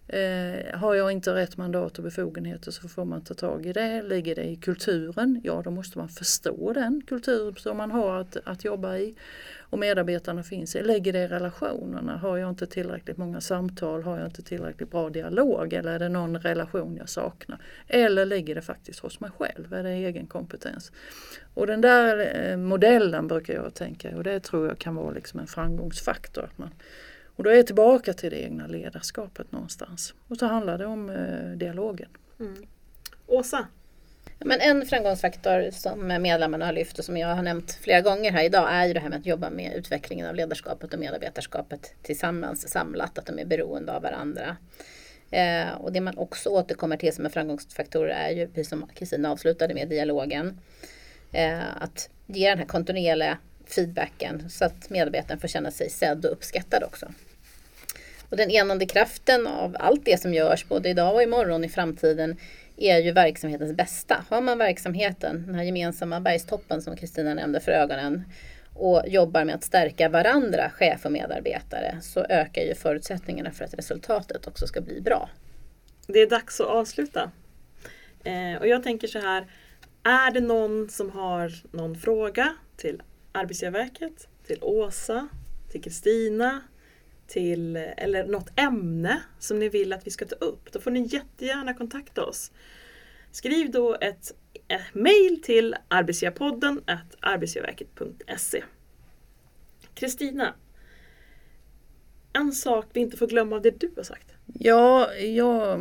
Eh, 0.08 0.78
har 0.78 0.94
jag 0.94 1.12
inte 1.12 1.34
rätt 1.34 1.56
mandat 1.56 1.98
och 1.98 2.04
befogenheter 2.04 2.70
så 2.70 2.88
får 2.88 3.04
man 3.04 3.24
ta 3.24 3.34
tag 3.34 3.66
i 3.66 3.72
det. 3.72 4.02
Ligger 4.02 4.34
det 4.34 4.44
i 4.44 4.56
kulturen, 4.56 5.40
ja 5.44 5.62
då 5.64 5.70
måste 5.70 5.98
man 5.98 6.08
förstå 6.08 6.72
den 6.72 7.02
kultur 7.06 7.54
som 7.58 7.76
man 7.76 7.90
har 7.90 8.20
att, 8.20 8.36
att 8.44 8.64
jobba 8.64 8.96
i 8.96 9.14
och 9.58 9.78
medarbetarna 9.78 10.42
finns 10.42 10.76
i. 10.76 10.82
Ligger 10.82 11.12
det 11.12 11.18
i 11.18 11.28
relationerna, 11.28 12.16
har 12.16 12.36
jag 12.36 12.50
inte 12.50 12.66
tillräckligt 12.66 13.16
många 13.16 13.40
samtal, 13.40 14.02
har 14.02 14.18
jag 14.18 14.26
inte 14.26 14.42
tillräckligt 14.42 14.90
bra 14.90 15.10
dialog 15.10 15.72
eller 15.72 15.92
är 15.92 15.98
det 15.98 16.08
någon 16.08 16.38
relation 16.38 16.96
jag 16.96 17.08
saknar? 17.08 17.58
Eller 17.88 18.24
ligger 18.24 18.54
det 18.54 18.62
faktiskt 18.62 19.00
hos 19.00 19.20
mig 19.20 19.30
själv, 19.38 19.72
är 19.72 19.82
det 19.82 19.90
egen 19.90 20.26
kompetens? 20.26 20.92
Och 21.54 21.66
den 21.66 21.80
där 21.80 22.36
eh, 22.36 22.56
modellen 22.56 23.28
brukar 23.28 23.54
jag 23.54 23.74
tänka 23.74 24.16
och 24.16 24.24
det 24.24 24.40
tror 24.40 24.68
jag 24.68 24.78
kan 24.78 24.94
vara 24.94 25.10
liksom 25.10 25.40
en 25.40 25.46
framgångsfaktor. 25.46 26.44
Att 26.44 26.58
man 26.58 26.70
och 27.36 27.44
då 27.44 27.50
är 27.50 27.54
jag 27.54 27.66
tillbaka 27.66 28.12
till 28.12 28.30
det 28.30 28.42
egna 28.42 28.66
ledarskapet 28.66 29.52
någonstans. 29.52 30.14
Och 30.28 30.36
så 30.36 30.46
handlar 30.46 30.78
det 30.78 30.86
om 30.86 31.10
eh, 31.10 31.56
dialogen. 31.56 32.08
Mm. 32.40 32.66
Åsa? 33.26 33.66
Men 34.38 34.60
en 34.60 34.86
framgångsfaktor 34.86 35.70
som 35.70 36.06
medlemmarna 36.06 36.66
har 36.66 36.72
lyft 36.72 36.98
och 36.98 37.04
som 37.04 37.16
jag 37.16 37.34
har 37.34 37.42
nämnt 37.42 37.72
flera 37.72 38.00
gånger 38.00 38.30
här 38.30 38.44
idag 38.44 38.68
är 38.70 38.86
ju 38.86 38.92
det 38.92 39.00
här 39.00 39.08
med 39.08 39.18
att 39.18 39.26
jobba 39.26 39.50
med 39.50 39.74
utvecklingen 39.74 40.26
av 40.26 40.34
ledarskapet 40.34 40.94
och 40.94 41.00
medarbetarskapet 41.00 41.94
tillsammans 42.02 42.68
samlat, 42.68 43.18
att 43.18 43.26
de 43.26 43.38
är 43.38 43.44
beroende 43.44 43.92
av 43.92 44.02
varandra. 44.02 44.56
Eh, 45.30 45.74
och 45.80 45.92
det 45.92 46.00
man 46.00 46.18
också 46.18 46.50
återkommer 46.50 46.96
till 46.96 47.12
som 47.12 47.24
en 47.24 47.30
framgångsfaktor 47.30 48.08
är 48.08 48.30
ju, 48.30 48.46
precis 48.46 48.68
som 48.68 48.86
Kristina 48.94 49.30
avslutade 49.30 49.74
med, 49.74 49.88
dialogen. 49.88 50.60
Eh, 51.32 51.82
att 51.82 52.10
ge 52.26 52.48
den 52.48 52.58
här 52.58 52.66
kontinuerliga 52.66 53.38
feedbacken 53.66 54.50
så 54.50 54.64
att 54.64 54.90
medarbetaren 54.90 55.40
får 55.40 55.48
känna 55.48 55.70
sig 55.70 55.90
sedd 55.90 56.24
och 56.24 56.32
uppskattad 56.32 56.82
också. 56.82 57.06
Och 58.28 58.36
den 58.36 58.50
enande 58.50 58.86
kraften 58.86 59.46
av 59.46 59.76
allt 59.78 60.04
det 60.04 60.20
som 60.20 60.34
görs 60.34 60.68
både 60.68 60.88
idag 60.88 61.14
och 61.14 61.22
imorgon 61.22 61.64
i 61.64 61.68
framtiden 61.68 62.36
är 62.76 62.98
ju 62.98 63.12
verksamhetens 63.12 63.76
bästa. 63.76 64.24
Har 64.28 64.40
man 64.40 64.58
verksamheten, 64.58 65.46
den 65.46 65.54
här 65.54 65.62
gemensamma 65.62 66.20
bergstoppen 66.20 66.82
som 66.82 66.96
Kristina 66.96 67.34
nämnde 67.34 67.60
för 67.60 67.72
ögonen 67.72 68.24
och 68.74 69.02
jobbar 69.06 69.44
med 69.44 69.54
att 69.54 69.64
stärka 69.64 70.08
varandra, 70.08 70.70
chef 70.70 71.04
och 71.04 71.12
medarbetare, 71.12 71.98
så 72.02 72.24
ökar 72.24 72.62
ju 72.62 72.74
förutsättningarna 72.74 73.50
för 73.50 73.64
att 73.64 73.74
resultatet 73.74 74.46
också 74.46 74.66
ska 74.66 74.80
bli 74.80 75.00
bra. 75.00 75.28
Det 76.06 76.18
är 76.18 76.30
dags 76.30 76.60
att 76.60 76.66
avsluta. 76.66 77.30
Eh, 78.24 78.60
och 78.60 78.66
jag 78.66 78.82
tänker 78.82 79.08
så 79.08 79.18
här, 79.18 79.46
är 80.02 80.30
det 80.30 80.40
någon 80.40 80.88
som 80.90 81.10
har 81.10 81.52
någon 81.72 81.96
fråga 81.96 82.54
till 82.76 83.02
Arbetsgivarverket, 83.34 84.28
till 84.46 84.58
Åsa, 84.62 85.28
till 85.68 85.82
Kristina, 85.82 86.60
till 87.26 87.76
eller 87.76 88.26
något 88.26 88.60
ämne 88.60 89.22
som 89.38 89.58
ni 89.58 89.68
vill 89.68 89.92
att 89.92 90.06
vi 90.06 90.10
ska 90.10 90.24
ta 90.24 90.34
upp, 90.34 90.72
då 90.72 90.80
får 90.80 90.90
ni 90.90 91.06
jättegärna 91.06 91.74
kontakta 91.74 92.24
oss. 92.24 92.52
Skriv 93.30 93.70
då 93.70 93.96
ett, 94.00 94.32
ett 94.68 94.94
mail 94.94 95.42
till 95.42 95.76
arbetsgivarpodden 95.88 96.80
arbetsgivarverket.se. 97.20 98.64
Kristina, 99.94 100.54
en 102.32 102.52
sak 102.52 102.86
vi 102.92 103.00
inte 103.00 103.16
får 103.16 103.26
glömma 103.26 103.56
av 103.56 103.62
det 103.62 103.80
du 103.80 103.92
har 103.96 104.02
sagt. 104.02 104.32
Ja, 104.46 105.14
jag, 105.14 105.80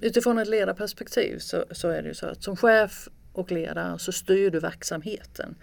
utifrån 0.00 0.38
ett 0.38 0.48
ledarperspektiv 0.48 1.38
så, 1.38 1.64
så 1.70 1.88
är 1.88 2.02
det 2.02 2.08
ju 2.08 2.14
så 2.14 2.26
att 2.26 2.42
som 2.42 2.56
chef 2.56 3.08
och 3.32 3.52
ledare 3.52 3.98
så 3.98 4.12
styr 4.12 4.50
du 4.50 4.60
verksamheten. 4.60 5.56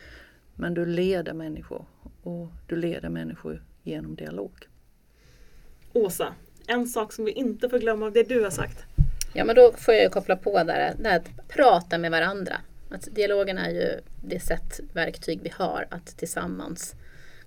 Men 0.56 0.74
du 0.74 0.86
leder 0.86 1.34
människor 1.34 1.86
och 2.24 2.48
du 2.68 2.76
leder 2.76 3.10
människor 3.10 3.64
genom 3.84 4.16
dialog. 4.16 4.52
Åsa, 5.94 6.34
en 6.68 6.88
sak 6.88 7.14
som 7.14 7.26
vi 7.26 7.32
inte 7.32 7.70
får 7.70 7.80
glömma 7.80 8.06
av 8.06 8.12
det 8.12 8.24
du 8.24 8.44
har 8.44 8.50
sagt. 8.50 8.86
Ja 9.34 9.46
men 9.46 9.56
då 9.56 9.72
får 9.78 9.94
jag 9.94 10.12
koppla 10.12 10.36
på 10.36 10.64
där, 10.64 10.96
det 11.00 11.10
här 11.10 11.20
att 11.20 11.48
prata 11.48 11.98
med 11.98 12.12
varandra. 12.12 12.54
Att 12.90 13.16
dialogen 13.16 13.58
är 13.58 13.70
ju 13.70 14.00
det 14.24 14.40
sätt, 14.40 14.80
verktyg 14.94 15.40
vi 15.44 15.50
har 15.50 15.88
att 15.90 16.18
tillsammans 16.18 16.96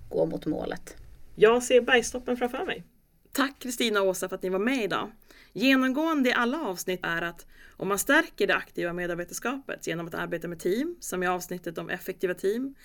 gå 0.09 0.25
mot 0.25 0.45
målet. 0.45 0.95
Jag 1.35 1.63
ser 1.63 1.81
bergstoppen 1.81 2.37
framför 2.37 2.65
mig. 2.65 2.83
Tack 3.31 3.59
Kristina 3.59 4.01
och 4.01 4.07
Åsa 4.07 4.29
för 4.29 4.35
att 4.35 4.43
ni 4.43 4.49
var 4.49 4.59
med 4.59 4.83
idag. 4.83 5.11
Genomgående 5.57 6.29
i 6.29 6.33
alla 6.33 6.61
avsnitt 6.61 6.99
är 7.03 7.21
att 7.21 7.45
om 7.77 7.87
man 7.87 7.99
stärker 7.99 8.47
det 8.47 8.55
aktiva 8.55 8.93
medarbetarskapet 8.93 9.87
genom 9.87 10.07
att 10.07 10.13
arbeta 10.13 10.47
med 10.47 10.59
team, 10.59 10.95
som 10.99 11.23
i 11.23 11.27
avsnittet 11.27 11.77
om 11.77 11.89
effektiva 11.89 12.33
team, 12.33 12.75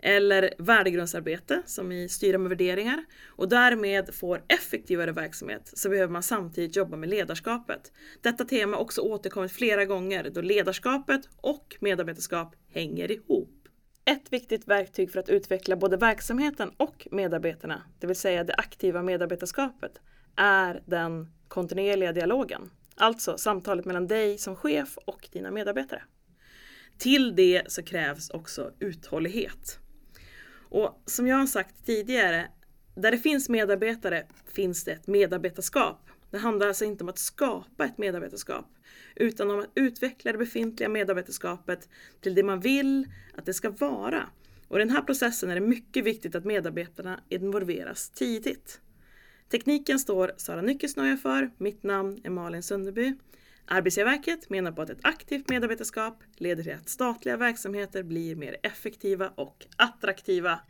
eller 0.00 0.54
värdegrundsarbete 0.58 1.62
som 1.66 1.92
i 1.92 2.08
styra 2.08 2.38
med 2.38 2.48
värderingar 2.48 3.04
och 3.26 3.48
därmed 3.48 4.14
får 4.14 4.44
effektivare 4.48 5.12
verksamhet 5.12 5.72
så 5.74 5.88
behöver 5.88 6.12
man 6.12 6.22
samtidigt 6.22 6.76
jobba 6.76 6.96
med 6.96 7.08
ledarskapet. 7.08 7.92
Detta 8.20 8.44
tema 8.44 8.76
har 8.76 8.82
också 8.82 9.00
återkommit 9.00 9.52
flera 9.52 9.84
gånger 9.84 10.30
då 10.30 10.40
ledarskapet 10.40 11.28
och 11.36 11.76
medarbetarskap 11.80 12.54
hänger 12.68 13.10
ihop. 13.10 13.68
Ett 14.04 14.32
viktigt 14.32 14.68
verktyg 14.68 15.12
för 15.12 15.20
att 15.20 15.28
utveckla 15.28 15.76
både 15.76 15.96
verksamheten 15.96 16.70
och 16.76 17.08
medarbetarna, 17.10 17.82
det 18.00 18.06
vill 18.06 18.16
säga 18.16 18.44
det 18.44 18.54
aktiva 18.54 19.02
medarbetarskapet, 19.02 20.00
är 20.36 20.82
den 20.86 21.28
kontinuerliga 21.52 22.12
dialogen. 22.12 22.70
Alltså 22.94 23.38
samtalet 23.38 23.84
mellan 23.84 24.06
dig 24.06 24.38
som 24.38 24.56
chef 24.56 24.98
och 25.04 25.28
dina 25.32 25.50
medarbetare. 25.50 26.02
Till 26.98 27.36
det 27.36 27.62
så 27.66 27.82
krävs 27.82 28.30
också 28.30 28.72
uthållighet. 28.78 29.78
Och 30.68 31.02
som 31.06 31.26
jag 31.26 31.36
har 31.36 31.46
sagt 31.46 31.86
tidigare, 31.86 32.48
där 32.94 33.10
det 33.10 33.18
finns 33.18 33.48
medarbetare 33.48 34.26
finns 34.52 34.84
det 34.84 34.92
ett 34.92 35.06
medarbetarskap. 35.06 36.10
Det 36.30 36.38
handlar 36.38 36.68
alltså 36.68 36.84
inte 36.84 37.04
om 37.04 37.08
att 37.08 37.18
skapa 37.18 37.84
ett 37.84 37.98
medarbetarskap, 37.98 38.66
utan 39.14 39.50
om 39.50 39.58
att 39.60 39.70
utveckla 39.74 40.32
det 40.32 40.38
befintliga 40.38 40.88
medarbetarskapet 40.88 41.88
till 42.20 42.34
det 42.34 42.42
man 42.42 42.60
vill 42.60 43.06
att 43.34 43.46
det 43.46 43.54
ska 43.54 43.70
vara. 43.70 44.28
Och 44.68 44.76
i 44.76 44.78
den 44.78 44.90
här 44.90 45.02
processen 45.02 45.50
är 45.50 45.54
det 45.54 45.60
mycket 45.60 46.04
viktigt 46.04 46.34
att 46.34 46.44
medarbetarna 46.44 47.20
involveras 47.28 48.10
tidigt. 48.10 48.80
Tekniken 49.50 49.98
står 49.98 50.32
Sara 50.36 50.62
Nyckelsnoja 50.62 51.16
för, 51.16 51.50
mitt 51.58 51.82
namn 51.82 52.20
är 52.24 52.30
Malin 52.30 52.62
Sunderby. 52.62 53.14
Arbetsgivarverket 53.66 54.50
menar 54.50 54.72
på 54.72 54.82
att 54.82 54.90
ett 54.90 54.98
aktivt 55.02 55.48
medarbetarskap 55.48 56.22
leder 56.36 56.62
till 56.62 56.74
att 56.74 56.88
statliga 56.88 57.36
verksamheter 57.36 58.02
blir 58.02 58.36
mer 58.36 58.56
effektiva 58.62 59.28
och 59.34 59.66
attraktiva. 59.76 60.60